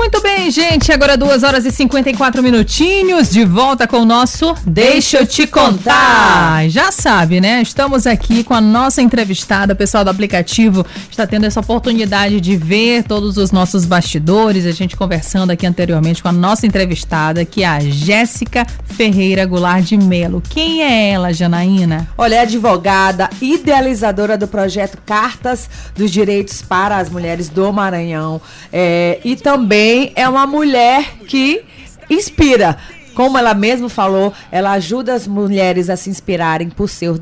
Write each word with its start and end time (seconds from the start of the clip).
Muito 0.00 0.22
bem, 0.22 0.50
gente. 0.50 0.90
Agora 0.90 1.14
2 1.14 1.42
horas 1.42 1.66
e 1.66 1.70
54 1.70 2.42
minutinhos. 2.42 3.28
De 3.28 3.44
volta 3.44 3.86
com 3.86 3.98
o 3.98 4.04
nosso 4.06 4.54
Deixa 4.64 5.18
eu 5.18 5.26
te 5.26 5.46
contar. 5.46 6.66
Já 6.70 6.90
sabe, 6.90 7.38
né? 7.38 7.60
Estamos 7.60 8.06
aqui 8.06 8.42
com 8.42 8.54
a 8.54 8.62
nossa 8.62 9.02
entrevistada. 9.02 9.74
O 9.74 9.76
pessoal 9.76 10.02
do 10.02 10.08
aplicativo 10.08 10.86
está 11.10 11.26
tendo 11.26 11.44
essa 11.44 11.60
oportunidade 11.60 12.40
de 12.40 12.56
ver 12.56 13.04
todos 13.04 13.36
os 13.36 13.52
nossos 13.52 13.84
bastidores. 13.84 14.64
A 14.64 14.72
gente 14.72 14.96
conversando 14.96 15.50
aqui 15.50 15.66
anteriormente 15.66 16.22
com 16.22 16.28
a 16.28 16.32
nossa 16.32 16.66
entrevistada, 16.66 17.44
que 17.44 17.62
é 17.62 17.66
a 17.66 17.80
Jéssica 17.80 18.66
Ferreira 18.86 19.44
Goulart 19.44 19.84
de 19.84 19.98
Melo. 19.98 20.42
Quem 20.48 20.82
é 20.82 21.10
ela, 21.10 21.30
Janaína? 21.30 22.08
Olha, 22.16 22.36
é 22.36 22.40
advogada, 22.40 23.28
idealizadora 23.38 24.38
do 24.38 24.48
projeto 24.48 24.96
Cartas 25.04 25.68
dos 25.94 26.10
Direitos 26.10 26.62
para 26.62 26.96
as 26.96 27.10
Mulheres 27.10 27.50
do 27.50 27.70
Maranhão. 27.70 28.40
É, 28.72 29.20
e 29.22 29.36
também 29.36 29.89
também 29.90 30.12
é 30.14 30.28
uma 30.28 30.46
mulher 30.46 31.16
que 31.26 31.64
inspira. 32.08 32.78
Como 33.12 33.36
ela 33.36 33.52
mesma 33.54 33.88
falou, 33.88 34.32
ela 34.52 34.70
ajuda 34.72 35.12
as 35.12 35.26
mulheres 35.26 35.90
a 35.90 35.96
se 35.96 36.08
inspirarem 36.08 36.70
por 36.70 36.88
seus 36.88 37.18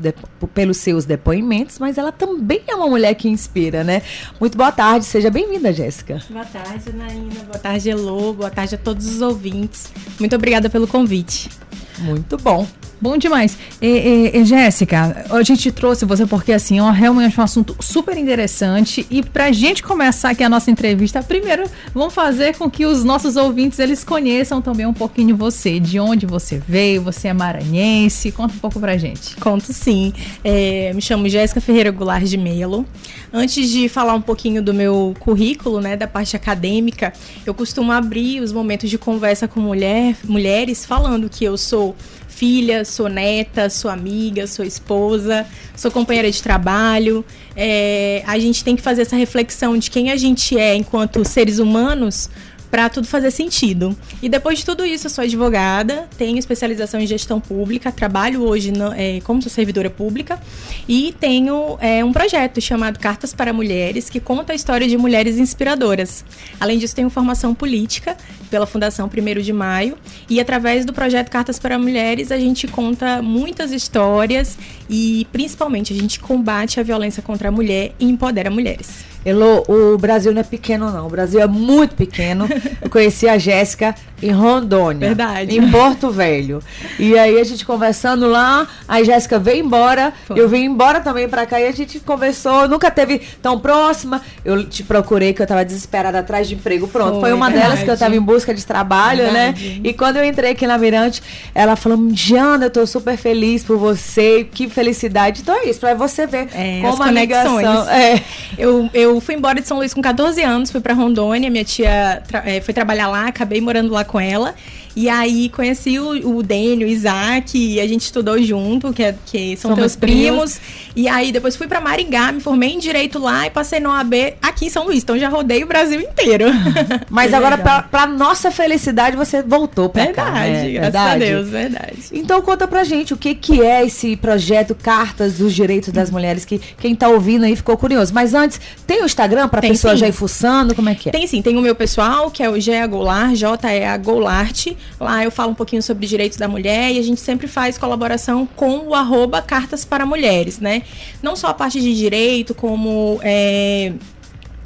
pelos 0.53 0.77
seus 0.77 1.03
depoimentos, 1.03 1.79
mas 1.79 1.97
ela 1.97 2.11
também 2.11 2.61
é 2.67 2.75
uma 2.75 2.87
mulher 2.87 3.15
que 3.15 3.27
inspira, 3.27 3.83
né? 3.83 4.03
Muito 4.39 4.55
boa 4.55 4.71
tarde, 4.71 5.05
seja 5.05 5.31
bem-vinda, 5.31 5.73
Jéssica. 5.73 6.21
Boa 6.29 6.45
tarde, 6.45 6.93
Naína. 6.93 7.43
Boa 7.45 7.59
tarde, 7.59 7.89
Elô. 7.89 8.33
Boa 8.33 8.51
tarde 8.51 8.75
a 8.75 8.77
todos 8.77 9.07
os 9.07 9.19
ouvintes. 9.19 9.91
Muito 10.19 10.35
obrigada 10.35 10.69
pelo 10.69 10.87
convite. 10.87 11.49
Muito 11.97 12.37
bom. 12.37 12.67
Bom 13.01 13.17
demais. 13.17 13.57
E, 13.81 13.87
e, 13.87 14.37
e, 14.39 14.45
Jéssica, 14.45 15.25
a 15.29 15.41
gente 15.41 15.71
trouxe 15.71 16.03
você 16.03 16.25
porque 16.25 16.51
assim 16.51 16.79
é 16.79 16.91
realmente 16.91 17.39
um 17.39 17.43
assunto 17.43 17.75
super 17.79 18.17
interessante 18.17 19.07
e 19.09 19.23
para 19.23 19.45
a 19.45 19.51
gente 19.53 19.81
começar 19.81 20.31
aqui 20.31 20.43
a 20.43 20.49
nossa 20.49 20.69
entrevista, 20.69 21.23
primeiro 21.23 21.63
vamos 21.93 22.13
fazer 22.13 22.57
com 22.57 22.69
que 22.69 22.85
os 22.85 23.03
nossos 23.05 23.37
ouvintes 23.37 23.79
eles 23.79 24.03
conheçam 24.03 24.61
também 24.61 24.85
um 24.85 24.93
pouquinho 24.93 25.35
você, 25.37 25.79
de 25.79 25.97
onde 25.97 26.25
você 26.25 26.61
veio, 26.67 27.01
você 27.01 27.29
é 27.29 27.33
maranhense, 27.33 28.33
conta 28.33 28.53
um 28.53 28.59
pouco 28.59 28.79
pra 28.81 28.97
gente. 28.97 29.35
Conto 29.37 29.71
sim. 29.71 30.13
É, 30.43 30.91
me 30.93 31.01
chamo 31.01 31.29
Jéssica 31.29 31.61
Ferreira 31.61 31.91
Goulart 31.91 32.25
de 32.25 32.37
Melo. 32.37 32.85
Antes 33.31 33.69
de 33.69 33.87
falar 33.87 34.13
um 34.15 34.21
pouquinho 34.21 34.61
do 34.61 34.73
meu 34.73 35.13
currículo, 35.19 35.79
né, 35.79 35.95
da 35.95 36.07
parte 36.07 36.35
acadêmica, 36.35 37.13
eu 37.45 37.53
costumo 37.53 37.91
abrir 37.91 38.41
os 38.41 38.51
momentos 38.51 38.89
de 38.89 38.97
conversa 38.97 39.47
com 39.47 39.59
mulher, 39.59 40.17
mulheres 40.25 40.85
falando 40.85 41.29
que 41.29 41.45
eu 41.45 41.57
sou 41.57 41.95
filha, 42.39 42.85
sou 42.85 43.09
neta, 43.09 43.69
sou 43.69 43.91
amiga, 43.91 44.47
sou 44.47 44.63
esposa, 44.63 45.45
sou 45.75 45.91
companheira 45.91 46.31
de 46.31 46.41
trabalho. 46.41 47.25
É, 47.53 48.23
a 48.25 48.39
gente 48.39 48.63
tem 48.63 48.77
que 48.77 48.81
fazer 48.81 49.01
essa 49.01 49.17
reflexão 49.17 49.77
de 49.77 49.91
quem 49.91 50.09
a 50.09 50.15
gente 50.15 50.57
é 50.57 50.73
enquanto 50.73 51.25
seres 51.25 51.59
humanos 51.59 52.29
para 52.69 52.89
tudo 52.89 53.07
fazer 53.07 53.31
sentido. 53.31 53.95
E 54.21 54.29
depois 54.29 54.59
de 54.59 54.65
tudo 54.65 54.85
isso, 54.85 55.07
eu 55.07 55.11
sou 55.11 55.23
advogada, 55.23 56.07
tenho 56.17 56.37
especialização 56.37 56.99
em 56.99 57.07
gestão 57.07 57.39
pública, 57.39 57.91
trabalho 57.91 58.43
hoje 58.43 58.71
no, 58.71 58.93
é, 58.93 59.19
como 59.21 59.41
servidora 59.41 59.89
pública 59.89 60.39
e 60.87 61.13
tenho 61.19 61.77
é, 61.81 62.03
um 62.03 62.13
projeto 62.13 62.61
chamado 62.61 62.99
Cartas 62.99 63.33
para 63.33 63.51
Mulheres, 63.51 64.09
que 64.09 64.19
conta 64.19 64.53
a 64.53 64.55
história 64.55 64.87
de 64.87 64.97
mulheres 64.97 65.37
inspiradoras. 65.37 66.23
Além 66.59 66.77
disso, 66.77 66.95
tenho 66.95 67.09
formação 67.09 67.55
política 67.55 68.15
pela 68.49 68.65
Fundação 68.65 69.09
1 69.09 69.41
de 69.41 69.53
Maio 69.53 69.97
e 70.29 70.39
através 70.39 70.85
do 70.85 70.93
projeto 70.93 71.29
Cartas 71.29 71.57
para 71.57 71.77
Mulheres, 71.79 72.31
a 72.31 72.37
gente 72.37 72.67
conta 72.67 73.21
muitas 73.21 73.71
histórias 73.71 74.57
e 74.89 75.27
principalmente 75.31 75.93
a 75.93 75.95
gente 75.95 76.19
combate 76.19 76.79
a 76.79 76.83
violência 76.83 77.21
contra 77.23 77.49
a 77.49 77.51
mulher 77.51 77.93
e 77.99 78.05
empodera 78.05 78.49
mulheres. 78.49 79.08
Elô, 79.25 79.63
o 79.67 79.97
Brasil 79.97 80.31
não 80.33 80.41
é 80.41 80.43
pequeno, 80.43 80.91
não. 80.91 81.07
O 81.07 81.09
Brasil 81.09 81.39
é 81.41 81.47
muito 81.47 81.95
pequeno. 81.95 82.47
Eu 82.81 82.89
conheci 82.89 83.27
a 83.27 83.37
Jéssica 83.37 83.93
em 84.21 84.31
Rondônia. 84.31 85.07
Verdade. 85.07 85.57
Em 85.57 85.71
Porto 85.71 86.09
Velho. 86.09 86.61
E 86.97 87.17
aí 87.17 87.39
a 87.39 87.43
gente 87.43 87.65
conversando 87.65 88.27
lá, 88.27 88.67
a 88.87 89.03
Jéssica 89.03 89.37
veio 89.39 89.65
embora. 89.65 90.13
Foi. 90.25 90.39
Eu 90.39 90.47
vim 90.47 90.63
embora 90.65 90.99
também 91.01 91.27
pra 91.27 91.45
cá 91.45 91.59
e 91.59 91.67
a 91.67 91.71
gente 91.71 91.99
conversou. 91.99 92.67
Nunca 92.67 92.89
teve 92.91 93.21
tão 93.41 93.59
próxima. 93.59 94.21
Eu 94.43 94.65
te 94.67 94.83
procurei 94.83 95.33
que 95.33 95.41
eu 95.41 95.47
tava 95.47 95.63
desesperada 95.63 96.19
atrás 96.19 96.47
de 96.47 96.55
emprego. 96.55 96.87
Pronto. 96.87 97.19
Foi, 97.19 97.21
Foi 97.21 97.33
uma 97.33 97.49
verdade. 97.49 97.69
delas 97.69 97.83
que 97.83 97.91
eu 97.91 97.97
tava 97.97 98.15
em 98.15 98.21
busca 98.21 98.53
de 98.53 98.65
trabalho, 98.65 99.23
né? 99.31 99.51
verdade. 99.53 99.69
né? 99.69 99.81
E 99.83 99.93
quando 99.93 100.17
eu 100.17 100.25
entrei 100.25 100.51
aqui 100.51 100.65
na 100.65 100.77
Mirante, 100.77 101.21
ela 101.53 101.75
falou: 101.75 101.97
Diana, 102.09 102.65
eu 102.65 102.69
tô 102.69 102.85
super 102.85 103.17
feliz 103.17 103.63
por 103.63 103.77
você. 103.77 104.47
Que 104.51 104.69
felicidade. 104.69 105.41
Então 105.41 105.55
é 105.55 105.69
isso, 105.69 105.79
pra 105.79 105.93
você 105.93 106.25
ver 106.25 106.47
é, 106.53 106.81
como 106.81 107.03
a 107.03 107.11
ligação. 107.11 107.59
É. 107.89 108.21
Eu, 108.57 108.89
eu 108.93 109.08
eu 109.15 109.21
fui 109.21 109.35
embora 109.35 109.61
de 109.61 109.67
São 109.67 109.77
Luís 109.77 109.93
com 109.93 110.01
14 110.01 110.41
anos, 110.41 110.71
fui 110.71 110.81
para 110.81 110.93
Rondônia, 110.93 111.49
minha 111.49 111.63
tia 111.63 112.21
tra 112.27 112.43
é, 112.45 112.61
foi 112.61 112.73
trabalhar 112.73 113.07
lá, 113.07 113.27
acabei 113.27 113.61
morando 113.61 113.91
lá 113.91 114.03
com 114.03 114.19
ela. 114.19 114.55
E 114.95 115.07
aí 115.07 115.49
conheci 115.49 115.99
o, 115.99 116.37
o 116.37 116.43
Dênio, 116.43 116.87
o 116.87 116.89
Isaac, 116.89 117.57
e 117.57 117.79
a 117.79 117.87
gente 117.87 118.01
estudou 118.01 118.41
junto, 118.41 118.91
que, 118.91 119.03
é, 119.03 119.15
que 119.25 119.55
são 119.57 119.71
Somos 119.71 119.79
teus 119.79 119.95
primos. 119.95 120.57
primos. 120.57 120.59
E 120.95 121.07
aí 121.07 121.31
depois 121.31 121.55
fui 121.55 121.67
para 121.67 121.79
Maringá, 121.79 122.31
me 122.31 122.41
formei 122.41 122.71
em 122.71 122.79
Direito 122.79 123.19
lá 123.19 123.47
e 123.47 123.49
passei 123.49 123.79
no 123.79 123.91
AB 123.91 124.35
aqui 124.41 124.65
em 124.65 124.69
São 124.69 124.85
Luís. 124.85 125.03
Então 125.03 125.17
já 125.17 125.29
rodei 125.29 125.63
o 125.63 125.67
Brasil 125.67 126.01
inteiro. 126.01 126.45
Mas 127.09 127.33
agora, 127.33 127.57
para 127.57 128.07
nossa 128.07 128.51
felicidade, 128.51 129.15
você 129.15 129.41
voltou 129.41 129.89
pra 129.89 130.05
verdade, 130.05 130.31
cá. 130.31 130.39
Né? 130.39 130.69
Graças 130.71 130.81
verdade, 130.81 131.23
a 131.23 131.27
Deus, 131.27 131.49
verdade. 131.49 131.95
Então 132.11 132.41
conta 132.41 132.67
pra 132.67 132.83
gente 132.83 133.13
o 133.13 133.17
que, 133.17 133.35
que 133.35 133.61
é 133.61 133.85
esse 133.85 134.15
projeto 134.15 134.75
Cartas 134.75 135.37
dos 135.37 135.53
Direitos 135.53 135.93
das 135.93 136.09
Mulheres, 136.09 136.45
que 136.45 136.59
quem 136.77 136.95
tá 136.95 137.07
ouvindo 137.07 137.45
aí 137.45 137.55
ficou 137.55 137.77
curioso. 137.77 138.13
Mas 138.13 138.33
antes, 138.33 138.59
tem 138.85 139.01
o 139.01 139.05
Instagram 139.05 139.47
pra 139.47 139.61
tem 139.61 139.71
pessoa 139.71 139.93
sim. 139.93 139.99
já 139.99 140.07
ir 140.07 140.13
fuçando? 140.13 140.75
Como 140.75 140.89
é 140.89 140.95
que 140.95 141.09
é? 141.09 141.11
Tem 141.11 141.27
sim, 141.27 141.41
tem 141.41 141.57
o 141.57 141.61
meu 141.61 141.75
pessoal, 141.75 142.31
que 142.31 142.43
é 142.43 142.49
o 142.49 142.59
Gea 142.59 142.85
Goulart, 142.87 143.35
J-E-A 143.35 143.97
Goulart. 143.97 144.67
Lá 144.99 145.23
eu 145.23 145.31
falo 145.31 145.51
um 145.51 145.55
pouquinho 145.55 145.81
sobre 145.81 146.05
direitos 146.07 146.37
da 146.37 146.47
mulher 146.47 146.91
e 146.91 146.99
a 146.99 147.01
gente 147.01 147.21
sempre 147.21 147.47
faz 147.47 147.77
colaboração 147.77 148.47
com 148.55 148.87
o 148.87 148.95
arroba 148.95 149.41
Cartas 149.41 149.85
para 149.85 150.05
Mulheres, 150.05 150.59
né? 150.59 150.83
Não 151.21 151.35
só 151.35 151.47
a 151.47 151.53
parte 151.53 151.79
de 151.79 151.95
direito, 151.95 152.53
como 152.53 153.19
é, 153.23 153.93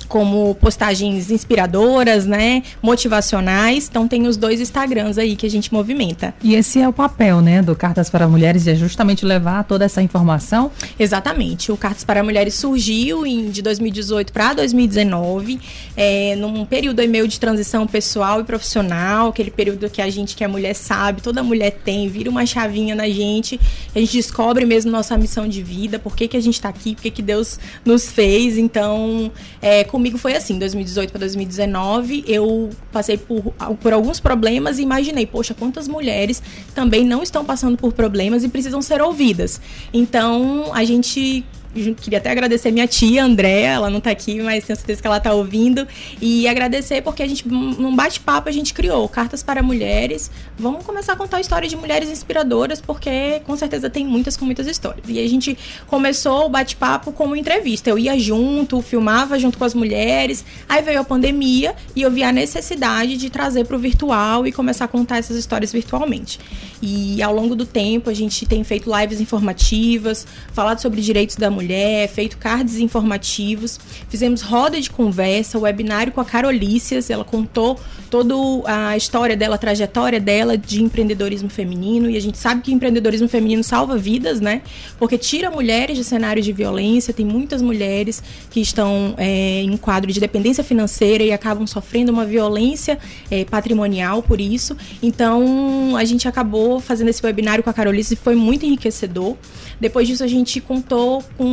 como 0.04 0.56
postagens 0.56 1.32
inspiradoras, 1.32 2.26
né, 2.26 2.64
motivacionais. 2.82 3.88
Então 3.90 4.08
tem 4.08 4.28
os 4.28 4.38
dois 4.38 4.60
Instagrams 4.60 5.18
aí 5.18 5.36
que 5.36 5.46
a 5.46 5.50
gente 5.50 5.74
movimenta. 5.74 6.34
E 6.44 6.56
esse 6.56 6.80
é 6.80 6.88
o 6.88 6.94
papel, 6.94 7.42
né, 7.42 7.62
do 7.62 7.76
Cartas 7.76 8.10
para 8.10 8.28
Mulheres, 8.28 8.68
é 8.68 8.76
justamente 8.76 9.26
levar 9.26 9.64
toda 9.64 9.86
essa 9.86 10.02
informação? 10.02 10.72
Exatamente. 11.00 11.72
O 11.72 11.78
Cartas 11.78 12.04
para 12.04 12.24
Mulheres 12.24 12.56
surgiu 12.56 13.26
em, 13.26 13.50
de 13.50 13.62
2018 13.62 14.32
para 14.32 14.54
2019, 14.54 15.60
é, 15.96 16.36
num 16.36 16.66
período 16.66 17.02
e 17.02 17.08
meio 17.08 17.28
de 17.28 17.40
transição 17.40 17.86
pessoal 17.88 18.42
e 18.42 18.44
profissional, 18.44 19.30
aquele 19.30 19.52
período 19.52 19.90
que 19.90 20.02
a 20.02 20.10
gente 20.10 20.36
que 20.36 20.44
é 20.44 20.48
mulher 20.48 20.74
sabe, 20.74 21.22
toda 21.22 21.44
mulher 21.44 21.72
tem, 21.84 22.08
vira 22.08 22.30
uma 22.30 22.46
chavinha 22.46 22.96
na 22.96 23.08
gente, 23.10 23.60
a 23.96 24.00
gente 24.00 24.14
descobre 24.14 24.66
mesmo 24.66 24.92
nossa 24.92 25.18
missão 25.18 25.48
de 25.48 25.62
vida, 25.62 26.00
por 26.00 26.16
que, 26.16 26.28
que 26.28 26.38
a 26.38 26.42
gente 26.42 26.56
está 26.56 26.70
aqui, 26.70 26.96
por 26.96 27.02
que, 27.02 27.12
que 27.12 27.22
Deus 27.22 27.60
nos 27.86 28.12
fez. 28.12 28.58
Então, 28.58 29.32
é, 29.62 29.84
com 29.84 30.00
comigo 30.04 30.18
foi 30.18 30.36
assim, 30.36 30.60
2018 30.60 31.12
para 31.12 31.20
2019, 31.20 32.26
eu 32.28 32.70
passei 32.92 33.18
por, 33.18 33.54
por 33.82 33.94
alguns 33.94 34.20
problemas 34.20 34.78
e 34.78 34.82
imaginei, 34.82 35.26
poxa, 35.26 35.54
quantas 35.54 35.88
mulheres 35.88 36.44
também 36.76 37.06
não 37.06 37.24
estão 37.24 37.46
passando 37.46 37.78
por 37.78 37.94
problemas 37.94 38.44
e 38.44 38.50
precisam 38.50 38.82
ser 38.82 39.02
ouvidas. 39.02 39.62
Então, 39.94 40.72
a 40.74 40.84
gente 40.84 41.46
queria 41.74 42.20
até 42.20 42.32
agradecer 42.32 42.72
minha 42.72 42.88
tia, 42.88 43.24
Andréa, 43.24 43.72
ela 43.72 43.90
não 43.90 44.00
tá 44.00 44.12
aqui, 44.12 44.42
mas 44.42 44.64
tenho 44.64 44.78
certeza 44.78 45.02
que 45.02 45.08
ela 45.08 45.20
tá 45.20 45.34
ouvindo. 45.34 45.88
E 46.22 46.48
agradecer 46.48 47.02
porque 47.02 47.24
a 47.24 47.28
gente, 47.28 47.48
num 47.48 47.96
bate-papo, 47.96 48.48
a 48.48 48.52
gente 48.52 48.74
criou 48.74 49.10
Cartas 49.10 49.42
para 49.42 49.64
Mulheres. 49.64 50.30
Vamos 50.58 50.86
começar 50.86 51.14
a 51.14 51.16
contar 51.16 51.38
a 51.38 51.42
história 51.42 51.68
de 51.68 51.76
mulheres 51.76 52.10
inspiradoras, 52.10 52.80
porque 52.80 53.42
com 53.46 53.56
certeza 53.56 53.90
tem 53.90 54.06
muitas 54.06 54.38
com 54.38 54.46
muitas 54.46 54.68
histórias. 54.68 55.04
E 55.08 55.20
a 55.20 55.28
gente 55.28 55.58
começou 55.88 56.46
o 56.46 56.50
bate-papo 56.50 57.12
como 57.12 57.36
entrevista. 57.36 57.90
Eu 57.90 57.98
ia 57.98 58.18
junto, 58.20 58.82
filmava 58.82 59.40
junto 59.40 59.58
com 59.58 59.66
as 59.66 59.74
mulheres. 59.74 60.46
Aí 60.70 60.82
veio 60.82 61.00
a 61.00 61.04
pandemia 61.04 61.76
e 61.96 62.04
eu 62.04 62.12
vi 62.12 62.24
a 62.24 62.32
necessidade 62.32 63.18
de 63.18 63.30
trazer 63.30 63.66
para 63.66 63.76
o 63.76 63.80
virtual 63.80 64.46
e 64.46 64.52
começar 64.52 64.86
a 64.86 64.88
contar 64.88 65.18
essas 65.18 65.38
histórias 65.38 65.72
virtualmente. 65.72 66.40
E 66.82 67.22
ao 67.24 67.34
longo 67.34 67.56
do 67.56 67.66
tempo, 67.66 68.10
a 68.10 68.14
gente 68.14 68.46
tem 68.46 68.64
feito 68.64 68.92
lives 68.96 69.20
informativas, 69.20 70.28
falado 70.52 70.80
sobre 70.80 71.02
direitos 71.02 71.36
da 71.36 71.50
mulher 71.50 71.63
mulher, 71.64 72.08
feito 72.10 72.38
cards 72.38 72.78
informativos, 72.78 73.80
fizemos 74.10 74.42
roda 74.42 74.80
de 74.80 74.90
conversa, 74.90 75.58
webinário 75.58 76.12
com 76.12 76.20
a 76.20 76.26
Carolícias, 76.26 77.10
ela 77.10 77.24
contou 77.24 77.80
toda 78.10 78.36
a 78.66 78.96
história 78.96 79.36
dela, 79.36 79.56
a 79.56 79.58
trajetória 79.58 80.20
dela 80.20 80.58
de 80.58 80.84
empreendedorismo 80.84 81.50
feminino, 81.50 82.10
e 82.10 82.18
a 82.18 82.20
gente 82.20 82.38
sabe 82.38 82.62
que 82.62 82.72
empreendedorismo 82.72 83.28
feminino 83.28 83.64
salva 83.64 83.98
vidas, 83.98 84.40
né? 84.40 84.62
Porque 85.00 85.18
tira 85.18 85.50
mulheres 85.50 85.98
de 85.98 86.04
cenários 86.04 86.46
de 86.46 86.54
violência, 86.54 87.14
tem 87.14 87.26
muitas 87.26 87.62
mulheres 87.62 88.22
que 88.52 88.60
estão 88.60 89.16
é, 89.18 89.62
em 89.62 89.76
quadro 89.78 90.12
de 90.12 90.20
dependência 90.20 90.64
financeira 90.64 91.24
e 91.24 91.32
acabam 91.32 91.66
sofrendo 91.66 92.12
uma 92.12 92.26
violência 92.26 93.00
é, 93.32 93.46
patrimonial 93.46 94.22
por 94.22 94.40
isso. 94.40 94.76
Então, 95.02 95.96
a 95.98 96.04
gente 96.04 96.28
acabou 96.28 96.80
fazendo 96.80 97.08
esse 97.08 97.26
webinário 97.26 97.64
com 97.64 97.70
a 97.70 97.74
Carolícias 97.74 98.20
e 98.20 98.22
foi 98.22 98.36
muito 98.36 98.66
enriquecedor. 98.66 99.36
Depois 99.80 100.08
disso, 100.08 100.24
a 100.24 100.28
gente 100.28 100.62
contou 100.62 101.24
com 101.38 101.53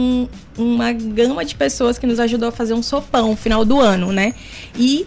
uma 0.56 0.92
gama 0.92 1.44
de 1.44 1.54
pessoas 1.54 1.98
que 1.98 2.06
nos 2.06 2.20
ajudou 2.20 2.48
a 2.48 2.52
fazer 2.52 2.74
um 2.74 2.82
sopão 2.82 3.30
no 3.30 3.36
final 3.36 3.64
do 3.64 3.80
ano, 3.80 4.12
né? 4.12 4.34
E 4.76 5.06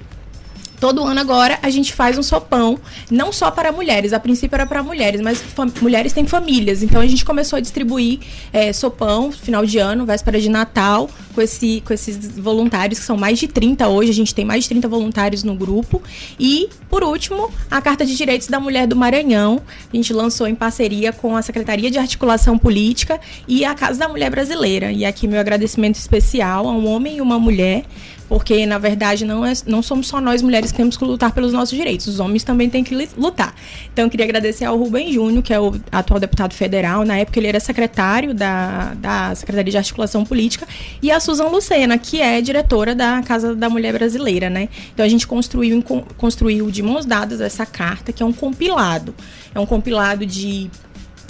Todo 0.84 1.02
ano 1.06 1.22
agora 1.22 1.60
a 1.62 1.70
gente 1.70 1.94
faz 1.94 2.18
um 2.18 2.22
sopão, 2.22 2.78
não 3.10 3.32
só 3.32 3.50
para 3.50 3.72
mulheres, 3.72 4.12
a 4.12 4.20
princípio 4.20 4.54
era 4.54 4.66
para 4.66 4.84
mulheres, 4.84 5.22
mas 5.22 5.42
mulheres 5.82 6.12
têm 6.12 6.28
famílias. 6.28 6.84
Então 6.84 7.00
a 7.00 7.08
gente 7.08 7.24
começou 7.24 7.56
a 7.56 7.62
distribuir 7.62 8.20
é, 8.52 8.74
sopão 8.74 9.32
final 9.32 9.66
de 9.66 9.78
ano, 9.78 10.06
véspera 10.06 10.42
de 10.42 10.50
Natal, 10.50 11.10
com, 11.34 11.40
esse, 11.40 11.82
com 11.86 11.94
esses 11.94 12.38
voluntários, 12.38 13.00
que 13.00 13.06
são 13.06 13.16
mais 13.16 13.40
de 13.40 13.48
30 13.48 13.88
hoje, 13.88 14.12
a 14.12 14.14
gente 14.14 14.36
tem 14.36 14.44
mais 14.44 14.64
de 14.64 14.70
30 14.72 14.90
voluntários 14.90 15.42
no 15.42 15.56
grupo. 15.56 16.02
E, 16.38 16.68
por 16.90 17.02
último, 17.02 17.50
a 17.72 17.82
Carta 17.82 18.06
de 18.06 18.14
Direitos 18.18 18.50
da 18.50 18.60
Mulher 18.60 18.86
do 18.86 18.94
Maranhão, 18.94 19.62
a 19.90 19.96
gente 19.96 20.12
lançou 20.12 20.50
em 20.50 20.56
parceria 20.56 21.14
com 21.14 21.38
a 21.38 21.42
Secretaria 21.42 21.90
de 21.90 21.98
Articulação 21.98 22.58
Política 22.58 23.22
e 23.48 23.64
a 23.64 23.74
Casa 23.74 24.00
da 24.00 24.10
Mulher 24.10 24.30
Brasileira. 24.30 24.92
E 24.92 25.06
aqui 25.06 25.30
meu 25.30 25.40
agradecimento 25.40 25.96
especial 25.96 26.68
a 26.68 26.72
um 26.74 26.86
homem 26.86 27.20
e 27.20 27.22
uma 27.22 27.40
mulher 27.40 27.86
porque 28.34 28.66
na 28.66 28.80
verdade 28.80 29.26
não, 29.26 29.46
é, 29.46 29.54
não 29.68 29.84
somos 29.84 30.08
só 30.08 30.20
nós 30.20 30.42
mulheres 30.42 30.72
que 30.72 30.78
temos 30.78 30.98
que 30.98 31.06
lutar 31.06 31.32
pelos 31.32 31.54
nossos 31.54 31.78
direitos, 31.78 32.08
os 32.08 32.20
homens 32.20 32.44
também 32.44 32.68
têm 32.68 32.84
que 32.84 33.08
lutar. 33.16 33.54
Então 33.94 34.06
eu 34.06 34.10
queria 34.10 34.26
agradecer 34.26 34.66
ao 34.66 34.76
Rubem 34.76 35.14
Júnior, 35.14 35.44
que 35.44 35.54
é 35.54 35.60
o 35.60 35.80
atual 35.92 36.20
deputado 36.20 36.52
federal, 36.52 37.06
na 37.06 37.16
época 37.20 37.40
ele 37.40 37.46
era 37.46 37.60
secretário 37.60 38.34
da, 38.34 38.96
da 38.96 39.36
Secretaria 39.36 39.70
de 39.70 39.78
Articulação 39.78 40.26
Política, 40.26 40.68
e 41.00 41.12
a 41.12 41.20
Susan 41.20 41.46
Lucena, 41.46 41.96
que 42.00 42.20
é 42.20 42.42
diretora 42.42 42.96
da 42.96 43.22
Casa 43.22 43.54
da 43.54 43.70
Mulher 43.70 43.94
Brasileira, 43.94 44.50
né? 44.50 44.68
Então 44.92 45.06
a 45.06 45.10
gente 45.10 45.28
construiu, 45.28 45.84
construiu 46.18 46.72
de 46.72 46.82
mãos 46.82 47.06
dadas 47.06 47.40
essa 47.40 47.68
carta, 47.68 48.12
que 48.12 48.24
é 48.24 48.26
um 48.26 48.34
compilado. 48.34 49.14
É 49.54 49.60
um 49.60 49.66
compilado 49.68 50.26
de 50.26 50.72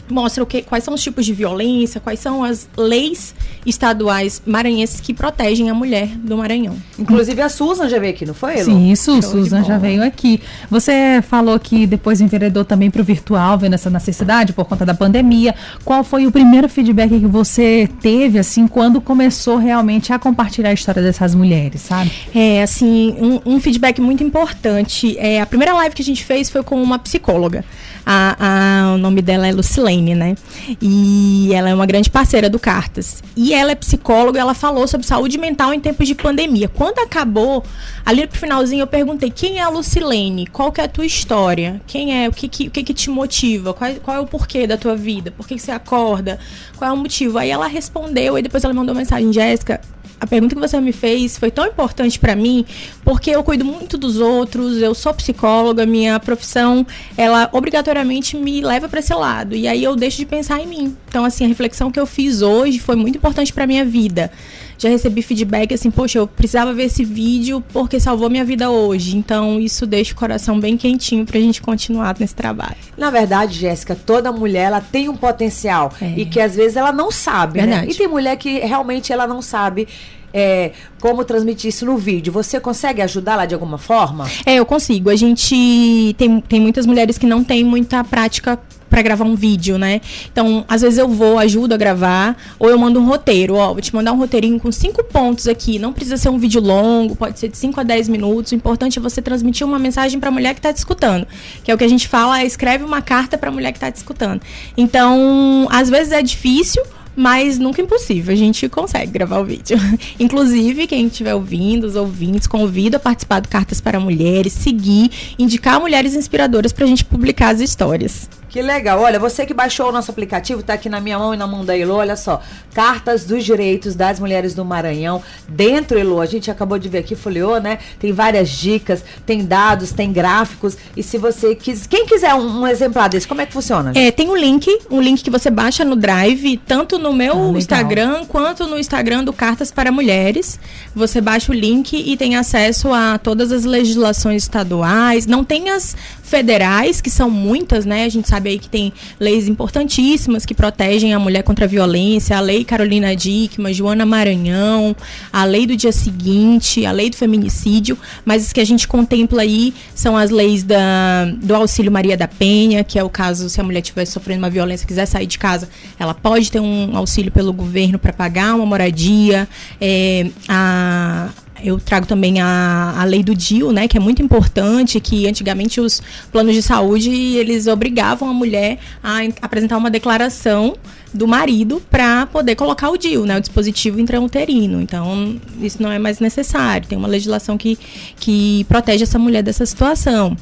mostra 0.09 0.43
o 0.43 0.45
que, 0.45 0.61
quais 0.61 0.83
são 0.83 0.93
os 0.93 1.01
tipos 1.01 1.25
de 1.25 1.33
violência, 1.33 1.99
quais 1.99 2.19
são 2.19 2.43
as 2.43 2.67
leis 2.77 3.33
estaduais 3.65 4.41
maranhenses 4.45 4.99
que 4.99 5.13
protegem 5.13 5.69
a 5.69 5.73
mulher 5.73 6.07
do 6.07 6.37
Maranhão. 6.37 6.75
Inclusive 6.97 7.41
a 7.41 7.49
Susan 7.49 7.87
já 7.89 7.99
veio 7.99 8.13
aqui, 8.13 8.25
não 8.25 8.33
foi, 8.33 8.59
Elo? 8.59 8.65
Sim, 8.65 8.91
isso, 8.91 9.11
Show 9.21 9.21
Susan 9.21 9.63
já 9.63 9.77
veio 9.77 10.03
aqui. 10.03 10.41
Você 10.69 11.23
falou 11.27 11.59
que 11.59 11.85
depois 11.85 12.21
enveredou 12.21 12.65
também 12.65 12.91
para 12.91 13.01
o 13.01 13.05
virtual, 13.05 13.57
vendo 13.57 13.73
essa 13.73 13.89
necessidade 13.89 14.53
por 14.53 14.65
conta 14.65 14.85
da 14.85 14.93
pandemia. 14.93 15.55
Qual 15.83 16.03
foi 16.03 16.27
o 16.27 16.31
primeiro 16.31 16.67
feedback 16.67 17.09
que 17.19 17.27
você 17.27 17.89
teve, 18.01 18.39
assim, 18.39 18.67
quando 18.67 18.99
começou 18.99 19.57
realmente 19.57 20.11
a 20.11 20.19
compartilhar 20.19 20.69
a 20.69 20.73
história 20.73 21.01
dessas 21.01 21.33
mulheres, 21.33 21.81
sabe? 21.81 22.11
É, 22.33 22.61
assim, 22.61 23.15
um, 23.19 23.53
um 23.53 23.59
feedback 23.59 24.01
muito 24.01 24.23
importante. 24.23 25.17
É, 25.17 25.41
a 25.41 25.45
primeira 25.45 25.73
live 25.73 25.95
que 25.95 26.01
a 26.01 26.05
gente 26.05 26.23
fez 26.23 26.49
foi 26.49 26.63
com 26.63 26.81
uma 26.81 26.99
psicóloga. 26.99 27.63
A, 28.05 28.35
a, 28.39 28.93
o 28.93 28.97
nome 28.97 29.21
dela 29.21 29.47
é 29.47 29.51
Lucilene, 29.51 30.13
né? 30.13 30.35
E 30.81 31.53
ela 31.53 31.69
é 31.69 31.73
uma 31.73 31.85
grande 31.85 32.09
parceira 32.09 32.49
do 32.49 32.59
Cartas. 32.59 33.23
E 33.35 33.53
ela 33.53 33.71
é 33.71 33.75
psicóloga, 33.75 34.39
ela 34.39 34.53
falou 34.53 34.87
sobre 34.87 35.07
saúde 35.07 35.37
mental 35.37 35.73
em 35.73 35.79
tempos 35.79 36.07
de 36.07 36.15
pandemia. 36.15 36.67
Quando 36.67 36.99
acabou, 36.99 37.63
ali 38.05 38.27
pro 38.27 38.39
finalzinho 38.39 38.81
eu 38.81 38.87
perguntei: 38.87 39.29
"Quem 39.29 39.59
é 39.59 39.61
a 39.61 39.69
Lucilene? 39.69 40.47
Qual 40.47 40.71
que 40.71 40.81
é 40.81 40.83
a 40.83 40.87
tua 40.87 41.05
história? 41.05 41.81
Quem 41.87 42.23
é? 42.23 42.27
O 42.27 42.33
que 42.33 42.47
que, 42.47 42.67
o 42.67 42.71
que, 42.71 42.83
que 42.83 42.93
te 42.93 43.09
motiva? 43.09 43.73
Qual, 43.73 43.91
qual 43.95 44.17
é 44.17 44.19
o 44.19 44.27
porquê 44.27 44.67
da 44.67 44.77
tua 44.77 44.95
vida? 44.95 45.31
Por 45.31 45.47
que, 45.47 45.55
que 45.55 45.61
você 45.61 45.71
acorda? 45.71 46.39
Qual 46.77 46.89
é 46.89 46.93
o 46.93 46.97
motivo?" 46.97 47.37
Aí 47.37 47.49
ela 47.49 47.67
respondeu 47.67 48.37
e 48.37 48.41
depois 48.41 48.63
ela 48.63 48.73
mandou 48.73 48.93
mensagem: 48.93 49.31
"Jéssica, 49.31 49.79
a 50.19 50.27
pergunta 50.27 50.55
que 50.55 50.61
você 50.61 50.79
me 50.79 50.91
fez 50.91 51.37
foi 51.37 51.51
tão 51.51 51.65
importante 51.65 52.17
para 52.19 52.35
mim, 52.35 52.65
porque 53.03 53.31
eu 53.31 53.43
cuido 53.43 53.65
muito 53.65 53.97
dos 53.97 54.19
outros, 54.19 54.81
eu 54.81 54.95
sou 54.95 55.13
psicóloga, 55.13 55.85
minha 55.85 56.19
profissão, 56.19 56.85
ela 57.17 57.49
obrigatoriamente 57.51 58.37
me 58.37 58.61
leva 58.61 58.87
para 58.87 58.99
esse 58.99 59.13
lado. 59.13 59.55
E 59.55 59.67
aí 59.67 59.83
eu 59.83 59.95
deixo 59.95 60.17
de 60.17 60.25
pensar 60.25 60.61
em 60.61 60.67
mim. 60.67 60.97
Então, 61.07 61.25
assim, 61.25 61.45
a 61.45 61.47
reflexão 61.47 61.91
que 61.91 61.99
eu 61.99 62.05
fiz 62.05 62.41
hoje 62.41 62.79
foi 62.79 62.95
muito 62.95 63.17
importante 63.17 63.51
para 63.51 63.67
minha 63.67 63.85
vida. 63.85 64.31
Já 64.77 64.89
recebi 64.89 65.21
feedback 65.21 65.73
assim, 65.73 65.91
poxa, 65.91 66.19
eu 66.19 66.27
precisava 66.27 66.73
ver 66.73 66.83
esse 66.83 67.03
vídeo 67.03 67.63
porque 67.71 67.99
salvou 67.99 68.29
minha 68.29 68.45
vida 68.45 68.69
hoje. 68.69 69.17
Então, 69.17 69.59
isso 69.59 69.85
deixa 69.85 70.13
o 70.13 70.15
coração 70.15 70.59
bem 70.59 70.77
quentinho 70.77 71.25
pra 71.25 71.39
gente 71.39 71.61
continuar 71.61 72.15
nesse 72.19 72.35
trabalho. 72.35 72.77
Na 72.97 73.09
verdade, 73.09 73.57
Jéssica, 73.59 73.95
toda 73.95 74.31
mulher 74.31 74.65
ela 74.65 74.81
tem 74.81 75.09
um 75.09 75.15
potencial 75.15 75.91
é. 76.01 76.13
e 76.17 76.25
que 76.25 76.39
às 76.39 76.55
vezes 76.55 76.75
ela 76.75 76.91
não 76.91 77.11
sabe, 77.11 77.59
né? 77.59 77.65
verdade. 77.65 77.87
né? 77.87 77.93
E 77.93 77.95
tem 77.95 78.07
mulher 78.07 78.37
que 78.37 78.59
realmente 78.59 79.11
ela 79.11 79.27
não 79.27 79.41
sabe 79.41 79.87
é, 80.33 80.71
como 80.99 81.23
transmitir 81.23 81.69
isso 81.69 81.85
no 81.85 81.95
vídeo. 81.95 82.33
Você 82.33 82.59
consegue 82.59 83.01
ajudá-la 83.01 83.45
de 83.45 83.53
alguma 83.53 83.77
forma? 83.77 84.27
É, 84.45 84.55
eu 84.55 84.65
consigo. 84.65 85.09
A 85.09 85.15
gente 85.15 86.15
tem, 86.17 86.41
tem 86.41 86.59
muitas 86.59 86.85
mulheres 86.85 87.17
que 87.17 87.27
não 87.27 87.43
têm 87.43 87.63
muita 87.63 88.03
prática 88.03 88.59
para 88.93 89.01
gravar 89.01 89.25
um 89.25 89.33
vídeo, 89.33 89.75
né? 89.75 90.01
Então, 90.31 90.63
às 90.67 90.83
vezes 90.83 90.99
eu 90.99 91.07
vou, 91.07 91.39
ajudo 91.39 91.73
a 91.73 91.77
gravar, 91.77 92.37
ou 92.59 92.69
eu 92.69 92.77
mando 92.77 92.99
um 92.99 93.05
roteiro, 93.07 93.55
ó, 93.55 93.73
vou 93.73 93.81
te 93.81 93.93
mandar 93.93 94.13
um 94.13 94.17
roteirinho 94.17 94.59
com 94.59 94.71
cinco 94.71 95.03
pontos 95.03 95.47
aqui. 95.47 95.79
Não 95.79 95.91
precisa 95.91 96.15
ser 96.15 96.29
um 96.29 96.37
vídeo 96.37 96.61
longo, 96.61 97.15
pode 97.15 97.39
ser 97.39 97.47
de 97.47 97.57
5 97.57 97.79
a 97.79 97.83
10 97.83 98.07
minutos. 98.07 98.51
O 98.51 98.55
importante 98.55 98.99
é 98.99 99.01
você 99.01 99.19
transmitir 99.19 99.65
uma 99.65 99.79
mensagem 99.79 100.19
para 100.19 100.29
a 100.29 100.31
mulher 100.31 100.53
que 100.53 100.59
está 100.59 100.71
te 100.71 100.77
escutando. 100.77 101.25
Que 101.63 101.71
é 101.71 101.73
o 101.73 101.77
que 101.77 101.83
a 101.83 101.87
gente 101.87 102.07
fala, 102.07 102.39
é 102.39 102.45
escreve 102.45 102.83
uma 102.83 103.01
carta 103.01 103.35
para 103.35 103.49
a 103.49 103.51
mulher 103.51 103.71
que 103.71 103.77
está 103.77 103.91
te 103.91 103.95
escutando. 103.95 104.43
Então, 104.77 105.67
às 105.71 105.89
vezes 105.89 106.13
é 106.13 106.21
difícil, 106.21 106.83
mas 107.15 107.57
nunca 107.57 107.81
impossível, 107.81 108.31
a 108.31 108.37
gente 108.37 108.69
consegue 108.69 109.11
gravar 109.11 109.39
o 109.39 109.43
vídeo. 109.45 109.75
Inclusive, 110.19 110.85
quem 110.85 111.07
estiver 111.07 111.33
ouvindo, 111.33 111.85
os 111.85 111.95
ouvintes, 111.95 112.45
convido 112.45 112.97
a 112.97 112.99
participar 112.99 113.39
do 113.39 113.49
Cartas 113.49 113.81
para 113.81 113.99
Mulheres, 113.99 114.53
seguir, 114.53 115.09
indicar 115.39 115.79
mulheres 115.79 116.13
inspiradoras 116.13 116.71
para 116.71 116.85
a 116.85 116.87
gente 116.87 117.03
publicar 117.03 117.55
as 117.55 117.59
histórias. 117.59 118.29
Que 118.53 118.61
legal. 118.61 118.99
Olha, 119.01 119.17
você 119.17 119.47
que 119.47 119.53
baixou 119.53 119.89
o 119.89 119.91
nosso 119.91 120.11
aplicativo, 120.11 120.59
está 120.59 120.75
aqui 120.75 120.87
na 120.87 120.99
minha 120.99 121.17
mão 121.17 121.33
e 121.33 121.37
na 121.37 121.47
mão 121.47 121.65
da 121.65 121.75
Elo, 121.75 121.95
olha 121.95 122.15
só. 122.15 122.39
Cartas 122.71 123.25
dos 123.25 123.43
Direitos 123.43 123.95
das 123.95 124.19
Mulheres 124.19 124.53
do 124.53 124.63
Maranhão. 124.63 125.23
Dentro, 125.49 125.97
Elo, 125.97 126.21
a 126.21 126.27
gente 126.27 126.51
acabou 126.51 126.77
de 126.77 126.87
ver 126.87 126.99
aqui, 126.99 127.15
folheou, 127.15 127.59
né? 127.59 127.79
Tem 127.97 128.13
várias 128.13 128.51
dicas, 128.51 129.03
tem 129.25 129.43
dados, 129.43 129.91
tem 129.91 130.13
gráficos. 130.13 130.77
E 130.95 131.01
se 131.01 131.17
você 131.17 131.55
quiser. 131.55 131.87
Quem 131.87 132.05
quiser 132.05 132.35
um, 132.35 132.59
um, 132.59 132.67
exemplar 132.67 133.09
desse, 133.09 133.27
como 133.27 133.41
é 133.41 133.47
que 133.47 133.53
funciona? 133.53 133.91
É, 133.95 134.11
tem 134.11 134.29
um 134.29 134.37
link, 134.37 134.69
um 134.91 135.01
link 135.01 135.23
que 135.23 135.31
você 135.31 135.49
baixa 135.49 135.83
no 135.83 135.95
Drive, 135.95 136.57
tanto 136.57 136.99
no 136.99 137.11
meu 137.11 137.55
ah, 137.55 137.57
Instagram 137.57 138.23
quanto 138.25 138.67
no 138.67 138.77
Instagram 138.77 139.23
do 139.23 139.33
Cartas 139.33 139.71
para 139.71 139.91
Mulheres. 139.91 140.59
Você 140.93 141.19
baixa 141.19 141.51
o 141.51 141.55
link 141.55 141.91
e 141.95 142.15
tem 142.15 142.35
acesso 142.35 142.93
a 142.93 143.17
todas 143.17 143.51
as 143.51 143.65
legislações 143.65 144.43
estaduais. 144.43 145.25
Não 145.25 145.43
tem 145.43 145.71
as 145.71 145.97
federais, 146.21 147.01
que 147.01 147.09
são 147.09 147.31
muitas, 147.31 147.83
né? 147.83 148.05
A 148.05 148.09
gente 148.09 148.29
sabe 148.29 148.42
aí 148.49 148.59
que 148.59 148.69
tem 148.69 148.93
leis 149.19 149.47
importantíssimas 149.47 150.45
que 150.45 150.53
protegem 150.53 151.13
a 151.13 151.19
mulher 151.19 151.43
contra 151.43 151.65
a 151.65 151.67
violência, 151.67 152.37
a 152.37 152.39
lei 152.39 152.63
Carolina 152.63 153.15
Dickman, 153.15 153.73
Joana 153.73 154.05
Maranhão, 154.05 154.95
a 155.31 155.43
lei 155.43 155.65
do 155.65 155.75
dia 155.75 155.91
seguinte, 155.91 156.85
a 156.85 156.91
lei 156.91 157.09
do 157.09 157.15
feminicídio, 157.15 157.97
mas 158.25 158.45
as 158.45 158.53
que 158.53 158.59
a 158.59 158.65
gente 158.65 158.87
contempla 158.87 159.41
aí 159.41 159.73
são 159.95 160.15
as 160.17 160.29
leis 160.29 160.63
da, 160.63 161.25
do 161.41 161.55
auxílio 161.55 161.91
Maria 161.91 162.17
da 162.17 162.27
Penha, 162.27 162.83
que 162.83 162.97
é 162.97 163.03
o 163.03 163.09
caso 163.09 163.49
se 163.49 163.59
a 163.59 163.63
mulher 163.63 163.79
estiver 163.79 164.05
sofrendo 164.05 164.39
uma 164.39 164.49
violência, 164.49 164.87
quiser 164.87 165.05
sair 165.05 165.27
de 165.27 165.37
casa, 165.37 165.69
ela 165.99 166.13
pode 166.13 166.51
ter 166.51 166.59
um 166.59 166.95
auxílio 166.95 167.31
pelo 167.31 167.53
governo 167.53 167.99
para 167.99 168.13
pagar 168.13 168.55
uma 168.55 168.65
moradia, 168.65 169.47
é, 169.79 170.27
a 170.47 171.29
eu 171.63 171.79
trago 171.79 172.05
também 172.05 172.41
a, 172.41 172.93
a 172.97 173.03
lei 173.05 173.23
do 173.23 173.33
DIU, 173.33 173.71
né, 173.71 173.87
que 173.87 173.97
é 173.97 173.99
muito 173.99 174.21
importante, 174.21 174.99
que 174.99 175.27
antigamente 175.27 175.79
os 175.79 176.01
planos 176.31 176.53
de 176.53 176.61
saúde, 176.61 177.09
eles 177.09 177.67
obrigavam 177.67 178.29
a 178.29 178.33
mulher 178.33 178.77
a 179.01 179.19
apresentar 179.41 179.77
uma 179.77 179.89
declaração 179.89 180.75
do 181.13 181.27
marido 181.27 181.81
para 181.89 182.25
poder 182.25 182.55
colocar 182.55 182.89
o 182.89 182.97
DIU, 182.97 183.25
né, 183.25 183.37
o 183.37 183.41
dispositivo 183.41 183.99
intrauterino. 183.99 184.81
Então, 184.81 185.39
isso 185.61 185.81
não 185.81 185.91
é 185.91 185.97
mais 185.97 186.19
necessário. 186.19 186.87
Tem 186.87 186.97
uma 186.97 187.07
legislação 187.07 187.57
que, 187.57 187.77
que 188.17 188.65
protege 188.65 189.03
essa 189.03 189.17
mulher 189.17 189.41
dessa 189.41 189.65
situação. 189.65 190.35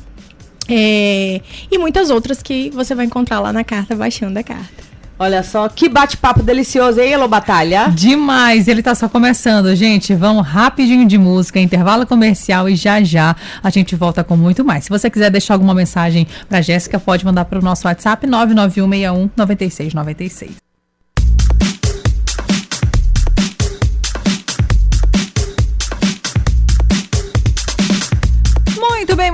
É, 0.68 1.42
e 1.70 1.78
muitas 1.78 2.10
outras 2.10 2.42
que 2.42 2.70
você 2.70 2.96
vai 2.96 3.06
encontrar 3.06 3.40
lá 3.40 3.52
na 3.52 3.64
carta, 3.64 3.96
baixando 3.96 4.40
a 4.40 4.44
carta. 4.44 4.91
Olha 5.22 5.44
só, 5.44 5.70
que 5.70 5.88
bate-papo 5.88 6.42
delicioso, 6.42 7.00
hein, 7.00 7.14
Elo 7.14 7.28
Batalha? 7.28 7.90
Demais, 7.94 8.68
ele 8.68 8.82
tá 8.82 8.96
só 8.96 9.08
começando, 9.08 9.76
gente. 9.76 10.16
Vamos 10.16 10.48
rapidinho 10.48 11.08
de 11.08 11.16
música, 11.16 11.60
intervalo 11.60 12.08
comercial 12.08 12.68
e 12.68 12.76
já 12.76 13.04
já 13.04 13.36
a 13.62 13.70
gente 13.70 13.96
volta 13.96 14.24
com 14.24 14.36
muito 14.36 14.66
mais. 14.66 14.86
Se 14.86 14.90
você 14.90 15.12
quiser 15.12 15.30
deixar 15.30 15.54
alguma 15.54 15.76
mensagem 15.76 16.26
pra 16.50 16.60
Jéssica, 16.60 17.00
pode 17.00 17.24
mandar 17.24 17.46
para 17.46 17.60
o 17.60 17.62
nosso 17.62 17.88
WhatsApp 17.88 18.26
99161 18.26 19.30
9696. 19.38 20.71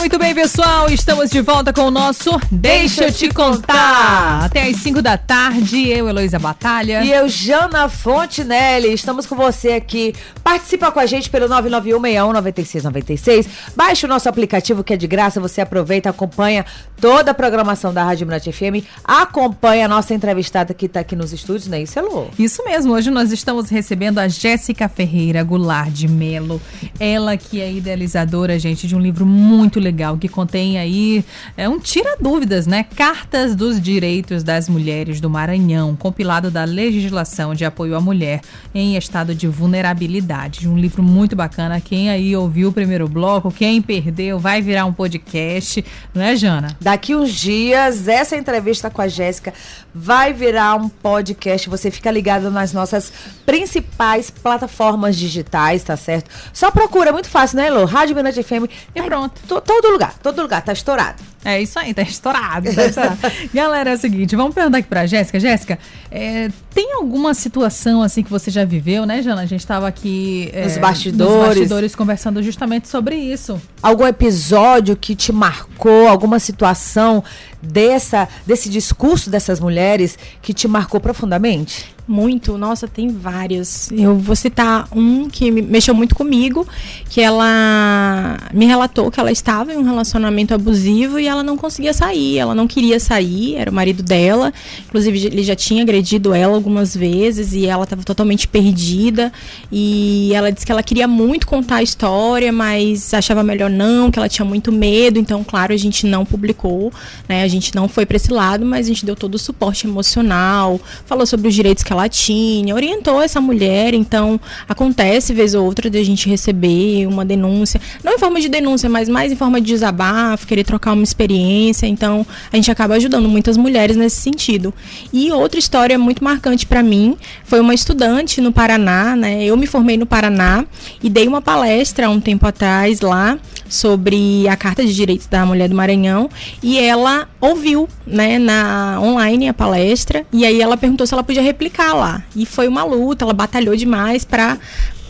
Muito 0.07 0.19
bem, 0.19 0.33
pessoal. 0.33 0.89
Estamos 0.89 1.29
de 1.29 1.41
volta 1.41 1.73
com 1.73 1.81
o 1.81 1.91
nosso 1.91 2.39
Deixa, 2.49 3.07
eu 3.07 3.11
te 3.11 3.27
contar. 3.27 4.45
Até 4.45 4.63
às 4.63 4.77
5 4.77 5.01
da 5.01 5.17
tarde, 5.17 5.89
eu, 5.89 6.07
Heloísa 6.07 6.39
Batalha. 6.39 7.03
E 7.03 7.11
eu, 7.11 7.27
Jana 7.27 7.89
Fontinelli. 7.89 8.93
Estamos 8.93 9.25
com 9.25 9.35
você 9.35 9.71
aqui. 9.71 10.15
Participa 10.41 10.89
com 10.91 11.01
a 11.01 11.05
gente 11.05 11.29
pelo 11.29 11.49
991619696. 11.49 13.47
Baixe 13.75 14.05
o 14.05 14.09
nosso 14.09 14.29
aplicativo 14.29 14.81
que 14.81 14.93
é 14.93 14.97
de 14.97 15.07
graça. 15.07 15.41
Você 15.41 15.59
aproveita, 15.59 16.09
acompanha 16.09 16.65
toda 17.01 17.31
a 17.31 17.33
programação 17.33 17.93
da 17.93 18.05
Rádio 18.05 18.25
Mirante 18.25 18.49
FM. 18.49 18.87
Acompanha 19.03 19.87
a 19.87 19.89
nossa 19.89 20.13
entrevistada 20.13 20.73
que 20.73 20.85
está 20.85 21.01
aqui 21.01 21.17
nos 21.17 21.33
estúdios, 21.33 21.67
né? 21.67 21.81
Isso, 21.81 21.99
Elô? 21.99 22.27
Isso 22.39 22.63
mesmo. 22.63 22.93
Hoje 22.93 23.11
nós 23.11 23.33
estamos 23.33 23.69
recebendo 23.69 24.19
a 24.19 24.29
Jéssica 24.29 24.87
Ferreira 24.87 25.43
Goulart 25.43 25.89
de 25.89 26.07
Melo. 26.07 26.61
Ela 26.97 27.35
que 27.35 27.59
é 27.59 27.69
idealizadora, 27.69 28.57
gente, 28.57 28.87
de 28.87 28.95
um 28.95 28.99
livro 28.99 29.25
muito 29.25 29.57
muito 29.57 29.79
legal, 29.97 30.15
que 30.15 30.27
contém 30.27 30.77
aí 30.77 31.25
é 31.57 31.67
um 31.67 31.79
tira-dúvidas, 31.79 32.67
né? 32.67 32.83
Cartas 32.83 33.55
dos 33.55 33.81
Direitos 33.81 34.43
das 34.43 34.69
Mulheres 34.69 35.19
do 35.19 35.27
Maranhão, 35.27 35.95
compilado 35.95 36.51
da 36.51 36.63
legislação 36.65 37.55
de 37.55 37.65
apoio 37.65 37.95
à 37.95 37.99
mulher 37.99 38.41
em 38.75 38.95
estado 38.95 39.33
de 39.33 39.47
vulnerabilidade. 39.47 40.67
Um 40.67 40.77
livro 40.77 41.01
muito 41.01 41.35
bacana. 41.35 41.81
Quem 41.81 42.11
aí 42.11 42.35
ouviu 42.35 42.69
o 42.69 42.71
primeiro 42.73 43.07
bloco, 43.07 43.51
quem 43.51 43.81
perdeu, 43.81 44.37
vai 44.37 44.61
virar 44.61 44.85
um 44.85 44.93
podcast, 44.93 45.83
não 46.13 46.21
é, 46.21 46.35
Jana? 46.35 46.77
Daqui 46.79 47.15
uns 47.15 47.31
dias, 47.31 48.07
essa 48.07 48.37
entrevista 48.37 48.91
com 48.91 49.01
a 49.01 49.07
Jéssica 49.07 49.51
vai 49.93 50.31
virar 50.31 50.75
um 50.75 50.89
podcast. 50.89 51.67
Você 51.69 51.89
fica 51.89 52.11
ligado 52.11 52.51
nas 52.51 52.71
nossas 52.71 53.11
principais 53.47 54.29
plataformas 54.29 55.17
digitais, 55.17 55.83
tá 55.83 55.97
certo? 55.97 56.29
Só 56.53 56.69
procura, 56.69 57.11
muito 57.11 57.29
fácil, 57.29 57.57
né, 57.57 57.67
Elô? 57.67 57.85
Rádio 57.85 58.15
Mirante 58.15 58.43
FM. 58.43 58.69
E 58.93 59.01
pronto. 59.01 59.41
Todo 59.81 59.91
lugar, 59.91 60.15
todo 60.22 60.41
lugar, 60.41 60.62
tá 60.62 60.74
estourado. 60.74 61.22
É 61.46 61.62
isso 61.62 61.77
aí, 61.79 61.93
tá 61.93 62.01
estourado. 62.01 62.74
Tá 62.74 62.86
estourado. 62.86 63.17
Galera, 63.53 63.91
é 63.91 63.93
o 63.93 63.98
seguinte, 63.98 64.36
vamos 64.36 64.53
perguntar 64.53 64.79
aqui 64.79 64.88
pra 64.88 65.05
Jéssica. 65.05 65.39
Jéssica, 65.39 65.79
é, 66.12 66.50
tem 66.74 66.93
alguma 66.93 67.34
situação 67.34 68.01
assim 68.01 68.24
que 68.24 68.29
você 68.29 68.51
já 68.51 68.65
viveu, 68.65 69.05
né, 69.05 69.22
Jana? 69.22 69.41
A 69.41 69.46
gente 69.46 69.65
tava 69.65 69.88
aqui 69.88 70.50
é, 70.53 70.65
nos, 70.65 70.77
bastidores. 70.77 71.36
nos 71.36 71.48
bastidores 71.48 71.96
conversando 71.96 72.43
justamente 72.43 72.88
sobre 72.88 73.15
isso. 73.15 73.62
Algum 73.81 74.05
episódio 74.05 74.96
que 74.96 75.15
te 75.15 75.31
marcou, 75.31 76.07
alguma 76.07 76.39
situação 76.39 77.24
dessa, 77.62 78.27
desse 78.46 78.69
discurso 78.69 79.29
dessas 79.29 79.60
mulheres 79.60 80.17
que 80.41 80.53
te 80.53 80.67
marcou 80.67 81.00
profundamente? 81.00 81.96
Muito, 82.07 82.57
nossa, 82.57 82.87
tem 82.87 83.09
várias. 83.09 83.91
Eu 83.91 84.15
vou 84.15 84.33
citar 84.33 84.87
um 84.95 85.27
que 85.27 85.51
mexeu 85.51 85.93
muito 85.93 86.15
comigo, 86.15 86.65
que 87.09 87.19
ela 87.19 88.37
me 88.53 88.65
relatou 88.65 89.11
que 89.11 89.19
ela 89.19 89.29
estava 89.29 89.73
em 89.73 89.77
um 89.77 89.83
relacionamento 89.83 90.53
abusivo 90.53 91.19
e 91.19 91.27
ela 91.27 91.43
não 91.43 91.57
conseguia 91.57 91.93
sair, 91.93 92.37
ela 92.37 92.55
não 92.55 92.65
queria 92.65 92.97
sair, 92.97 93.55
era 93.55 93.69
o 93.69 93.73
marido 93.73 94.01
dela, 94.01 94.53
inclusive 94.87 95.25
ele 95.25 95.43
já 95.43 95.53
tinha 95.53 95.83
agredido 95.83 96.33
ela 96.33 96.55
algumas 96.55 96.95
vezes 96.95 97.51
e 97.51 97.65
ela 97.65 97.83
estava 97.83 98.03
totalmente 98.03 98.47
perdida. 98.47 99.33
E 99.69 100.31
ela 100.33 100.49
disse 100.49 100.65
que 100.65 100.71
ela 100.71 100.83
queria 100.83 101.09
muito 101.09 101.45
contar 101.45 101.77
a 101.77 101.83
história, 101.83 102.53
mas 102.53 103.13
achava 103.13 103.43
melhor 103.43 103.69
não, 103.69 104.09
que 104.09 104.17
ela 104.17 104.29
tinha 104.29 104.45
muito 104.45 104.71
medo, 104.71 105.19
então 105.19 105.43
claro, 105.43 105.73
a 105.73 105.77
gente 105.77 106.05
não 106.05 106.23
publicou, 106.23 106.89
né? 107.27 107.43
A 107.43 107.47
gente 107.49 107.75
não 107.75 107.89
foi 107.89 108.05
para 108.05 108.15
esse 108.15 108.31
lado, 108.31 108.65
mas 108.65 108.85
a 108.85 108.89
gente 108.89 109.05
deu 109.05 109.15
todo 109.15 109.35
o 109.35 109.39
suporte 109.39 109.85
emocional, 109.85 110.79
falou 111.05 111.25
sobre 111.25 111.49
os 111.49 111.53
direitos 111.53 111.83
que 111.83 111.91
ela 111.91 111.96
ela 111.97 112.09
tinha, 112.09 112.73
orientou 112.73 113.21
essa 113.21 113.41
mulher. 113.41 113.93
Então, 113.93 114.39
acontece, 114.67 115.33
vez 115.33 115.53
ou 115.53 115.65
outra, 115.65 115.89
de 115.89 115.97
a 115.97 116.03
gente 116.03 116.29
receber 116.29 117.07
uma 117.07 117.25
denúncia, 117.25 117.79
não 118.03 118.13
em 118.13 118.19
forma 118.19 118.39
de 118.39 118.49
denúncia, 118.49 118.89
mas 118.89 119.09
mais 119.09 119.31
em 119.31 119.35
forma 119.35 119.59
de 119.59 119.67
desabafo, 119.67 120.47
querer 120.47 120.63
trocar 120.63 120.93
uma 120.93 121.03
experiência. 121.03 121.87
Então, 121.87 122.25
a 122.51 122.55
gente 122.55 122.71
acaba 122.71 122.95
ajudando 122.95 123.27
muitas 123.27 123.57
mulheres 123.57 123.97
nesse 123.97 124.21
sentido. 124.21 124.73
E 125.11 125.31
outra 125.31 125.59
história 125.59 125.97
muito 125.97 126.23
marcante 126.23 126.65
para 126.65 126.83
mim 126.83 127.17
foi 127.43 127.59
uma 127.59 127.73
estudante 127.73 128.41
no 128.41 128.51
Paraná, 128.51 129.15
né? 129.15 129.43
Eu 129.43 129.57
me 129.57 129.67
formei 129.67 129.97
no 129.97 130.05
Paraná 130.05 130.65
e 131.01 131.09
dei 131.09 131.27
uma 131.27 131.41
palestra 131.41 132.07
há 132.07 132.09
um 132.09 132.19
tempo 132.19 132.45
atrás 132.45 133.01
lá 133.01 133.37
sobre 133.69 134.47
a 134.47 134.55
Carta 134.55 134.86
de 134.86 134.93
Direitos 134.93 135.27
da 135.27 135.45
Mulher 135.45 135.69
do 135.69 135.75
Maranhão 135.75 136.29
e 136.62 136.77
ela 136.79 137.27
ouviu, 137.39 137.88
né, 138.05 138.39
na 138.39 139.00
online 139.01 139.47
a 139.47 139.53
palestra 139.53 140.25
e 140.31 140.45
aí 140.45 140.62
ela 140.62 140.77
perguntou 140.77 141.05
se 141.05 141.13
ela 141.13 141.24
podia 141.24 141.41
replicar 141.41 141.93
lá. 141.93 142.24
E 142.36 142.45
foi 142.45 142.67
uma 142.67 142.83
luta, 142.83 143.25
ela 143.25 143.33
batalhou 143.33 143.75
demais 143.75 144.25
para 144.25 144.57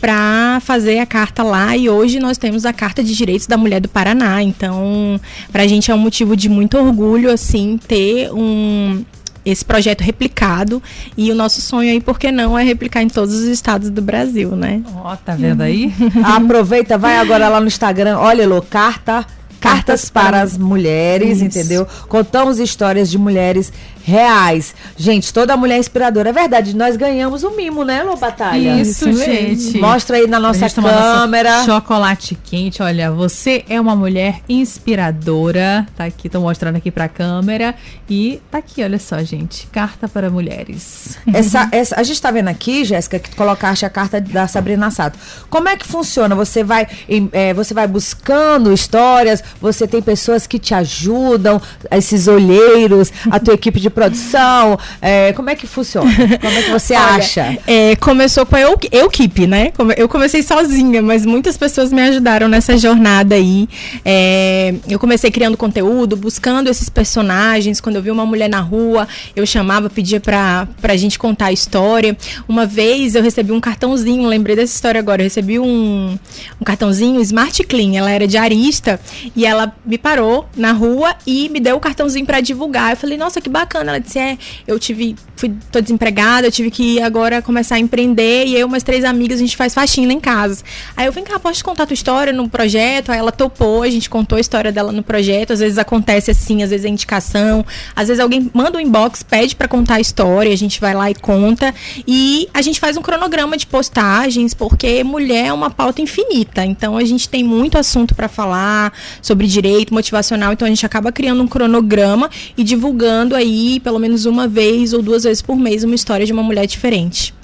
para 0.00 0.60
fazer 0.60 1.00
a 1.00 1.06
carta 1.06 1.42
lá 1.42 1.76
e 1.76 1.88
hoje 1.90 2.20
nós 2.20 2.38
temos 2.38 2.64
a 2.64 2.72
Carta 2.72 3.02
de 3.02 3.14
Direitos 3.14 3.48
da 3.48 3.56
Mulher 3.56 3.80
do 3.80 3.88
Paraná. 3.88 4.40
Então, 4.42 5.20
para 5.50 5.64
a 5.64 5.66
gente 5.66 5.90
é 5.90 5.94
um 5.94 5.98
motivo 5.98 6.36
de 6.36 6.48
muito 6.48 6.78
orgulho 6.78 7.30
assim 7.30 7.78
ter 7.78 8.32
um 8.32 9.04
esse 9.44 9.64
projeto 9.64 10.02
replicado 10.02 10.82
e 11.16 11.30
o 11.30 11.34
nosso 11.34 11.60
sonho 11.60 11.90
aí, 11.90 12.00
por 12.00 12.18
que 12.18 12.30
não, 12.30 12.58
é 12.58 12.62
replicar 12.62 13.02
em 13.02 13.08
todos 13.08 13.34
os 13.34 13.44
estados 13.44 13.90
do 13.90 14.02
Brasil, 14.02 14.56
né? 14.56 14.82
Ó, 14.94 15.12
oh, 15.12 15.16
tá 15.16 15.34
vendo 15.34 15.62
aí? 15.62 15.92
Aproveita, 16.24 16.98
vai 16.98 17.18
agora 17.18 17.48
lá 17.48 17.60
no 17.60 17.66
Instagram, 17.66 18.18
olha, 18.18 18.46
Lô, 18.46 18.60
carta 18.62 19.26
Cartas 19.60 20.08
para 20.08 20.40
as 20.40 20.56
mulheres, 20.56 21.38
Isso. 21.38 21.44
entendeu? 21.44 21.86
Contamos 22.08 22.58
histórias 22.58 23.10
de 23.10 23.18
mulheres 23.18 23.72
reais. 24.08 24.74
Gente, 24.96 25.32
toda 25.34 25.54
mulher 25.56 25.78
inspiradora. 25.78 26.30
É 26.30 26.32
verdade, 26.32 26.74
nós 26.74 26.96
ganhamos 26.96 27.44
o 27.44 27.48
um 27.48 27.56
mimo, 27.56 27.84
né, 27.84 28.02
Lô 28.02 28.16
Batalha? 28.16 28.80
Isso, 28.80 29.08
Isso 29.08 29.24
gente. 29.24 29.78
Mostra 29.78 30.16
aí 30.16 30.26
na 30.26 30.40
nossa 30.40 30.68
câmera. 30.70 31.62
Chocolate 31.64 32.34
quente. 32.34 32.82
Olha, 32.82 33.12
você 33.12 33.64
é 33.68 33.78
uma 33.78 33.94
mulher 33.94 34.40
inspiradora. 34.48 35.86
Tá 35.94 36.06
aqui, 36.06 36.28
tô 36.28 36.40
mostrando 36.40 36.76
aqui 36.76 36.90
pra 36.90 37.06
câmera. 37.06 37.74
E 38.08 38.40
tá 38.50 38.58
aqui, 38.58 38.82
olha 38.82 38.98
só, 38.98 39.22
gente. 39.22 39.66
Carta 39.66 40.08
para 40.08 40.30
mulheres. 40.30 41.18
Essa, 41.32 41.68
essa, 41.70 42.00
a 42.00 42.02
gente 42.02 42.20
tá 42.20 42.30
vendo 42.30 42.48
aqui, 42.48 42.86
Jéssica, 42.86 43.18
que 43.18 43.28
tu 43.30 43.36
colocaste 43.36 43.84
a 43.84 43.90
carta 43.90 44.20
da 44.20 44.48
Sabrina 44.48 44.90
Sato. 44.90 45.18
Como 45.50 45.68
é 45.68 45.76
que 45.76 45.86
funciona? 45.86 46.34
Você 46.34 46.64
vai, 46.64 46.88
é, 47.32 47.52
você 47.52 47.74
vai 47.74 47.86
buscando 47.86 48.72
histórias, 48.72 49.44
você 49.60 49.86
tem 49.86 50.00
pessoas 50.00 50.46
que 50.46 50.58
te 50.58 50.74
ajudam, 50.74 51.60
esses 51.90 52.26
olheiros, 52.26 53.12
a 53.30 53.38
tua 53.38 53.52
equipe 53.52 53.78
de 53.78 53.90
produção? 53.98 54.78
É, 55.02 55.32
como 55.32 55.50
é 55.50 55.56
que 55.56 55.66
funciona? 55.66 56.08
Como 56.40 56.56
é 56.56 56.62
que 56.62 56.70
você 56.70 56.94
Olha, 56.94 57.16
acha? 57.16 57.58
É, 57.66 57.96
começou 57.96 58.46
com 58.46 58.54
a 58.54 58.60
eu, 58.60 58.78
equipe, 58.92 59.46
né? 59.46 59.72
Eu 59.96 60.08
comecei 60.08 60.40
sozinha, 60.42 61.02
mas 61.02 61.26
muitas 61.26 61.56
pessoas 61.56 61.92
me 61.92 62.00
ajudaram 62.00 62.46
nessa 62.46 62.76
jornada 62.78 63.34
aí. 63.34 63.68
É, 64.04 64.74
eu 64.88 64.98
comecei 65.00 65.30
criando 65.32 65.56
conteúdo, 65.56 66.16
buscando 66.16 66.70
esses 66.70 66.88
personagens. 66.88 67.80
Quando 67.80 67.96
eu 67.96 68.02
vi 68.02 68.10
uma 68.10 68.24
mulher 68.24 68.48
na 68.48 68.60
rua, 68.60 69.08
eu 69.34 69.44
chamava, 69.44 69.90
pedia 69.90 70.20
pra, 70.20 70.68
pra 70.80 70.96
gente 70.96 71.18
contar 71.18 71.46
a 71.46 71.52
história. 71.52 72.16
Uma 72.48 72.64
vez 72.64 73.16
eu 73.16 73.22
recebi 73.22 73.50
um 73.50 73.60
cartãozinho, 73.60 74.28
lembrei 74.28 74.54
dessa 74.54 74.74
história 74.74 75.00
agora. 75.00 75.22
Eu 75.22 75.24
recebi 75.24 75.58
um, 75.58 76.16
um 76.60 76.64
cartãozinho 76.64 77.20
Smart 77.20 77.64
Clean. 77.64 77.96
Ela 77.96 78.10
era 78.12 78.28
diarista 78.28 79.00
e 79.34 79.44
ela 79.44 79.74
me 79.84 79.98
parou 79.98 80.48
na 80.56 80.70
rua 80.70 81.16
e 81.26 81.48
me 81.48 81.58
deu 81.58 81.76
o 81.76 81.80
cartãozinho 81.80 82.24
para 82.24 82.40
divulgar. 82.40 82.92
Eu 82.92 82.96
falei, 82.96 83.18
nossa, 83.18 83.40
que 83.40 83.48
bacana 83.48 83.87
ela 83.88 84.00
disse: 84.00 84.18
É, 84.18 84.38
eu 84.66 84.78
tive, 84.78 85.16
fui, 85.36 85.52
tô 85.70 85.80
desempregada, 85.80 86.46
eu 86.46 86.52
tive 86.52 86.70
que 86.70 87.00
agora 87.00 87.42
começar 87.42 87.76
a 87.76 87.78
empreender. 87.78 88.46
E 88.46 88.58
eu, 88.58 88.66
umas 88.66 88.82
três 88.82 89.04
amigas, 89.04 89.38
a 89.38 89.40
gente 89.40 89.56
faz 89.56 89.74
faxina 89.74 90.12
em 90.12 90.20
casa. 90.20 90.62
Aí 90.96 91.06
eu 91.06 91.12
vim 91.12 91.22
cá, 91.22 91.38
posso 91.38 91.64
contar 91.64 91.84
a 91.84 91.86
tua 91.86 91.94
história 91.94 92.32
no 92.32 92.48
projeto? 92.48 93.10
Aí 93.10 93.18
ela 93.18 93.32
topou, 93.32 93.82
a 93.82 93.90
gente 93.90 94.08
contou 94.08 94.36
a 94.36 94.40
história 94.40 94.72
dela 94.72 94.92
no 94.92 95.02
projeto. 95.02 95.52
Às 95.52 95.60
vezes 95.60 95.78
acontece 95.78 96.30
assim, 96.30 96.62
às 96.62 96.70
vezes 96.70 96.84
é 96.84 96.88
indicação. 96.88 97.64
Às 97.94 98.08
vezes 98.08 98.20
alguém 98.20 98.50
manda 98.52 98.78
um 98.78 98.80
inbox, 98.80 99.22
pede 99.22 99.54
para 99.54 99.68
contar 99.68 99.96
a 99.96 100.00
história, 100.00 100.52
a 100.52 100.56
gente 100.56 100.80
vai 100.80 100.94
lá 100.94 101.10
e 101.10 101.14
conta. 101.14 101.74
E 102.06 102.48
a 102.52 102.62
gente 102.62 102.80
faz 102.80 102.96
um 102.96 103.02
cronograma 103.02 103.56
de 103.56 103.66
postagens, 103.66 104.54
porque 104.54 105.02
mulher 105.04 105.46
é 105.46 105.52
uma 105.52 105.70
pauta 105.70 106.02
infinita. 106.02 106.64
Então 106.64 106.96
a 106.96 107.04
gente 107.04 107.28
tem 107.28 107.44
muito 107.44 107.78
assunto 107.78 108.14
para 108.14 108.28
falar 108.28 108.92
sobre 109.22 109.46
direito 109.46 109.92
motivacional. 109.92 110.52
Então 110.52 110.66
a 110.66 110.68
gente 110.68 110.84
acaba 110.84 111.12
criando 111.12 111.42
um 111.42 111.48
cronograma 111.48 112.30
e 112.56 112.64
divulgando 112.64 113.34
aí 113.34 113.67
pelo 113.80 113.98
menos 113.98 114.26
uma 114.26 114.48
vez 114.48 114.92
ou 114.92 115.02
duas 115.02 115.24
vezes 115.24 115.42
por 115.42 115.56
mês 115.56 115.84
uma 115.84 115.94
história 115.94 116.24
de 116.24 116.32
uma 116.32 116.42
mulher 116.42 116.66
diferente. 116.66 117.34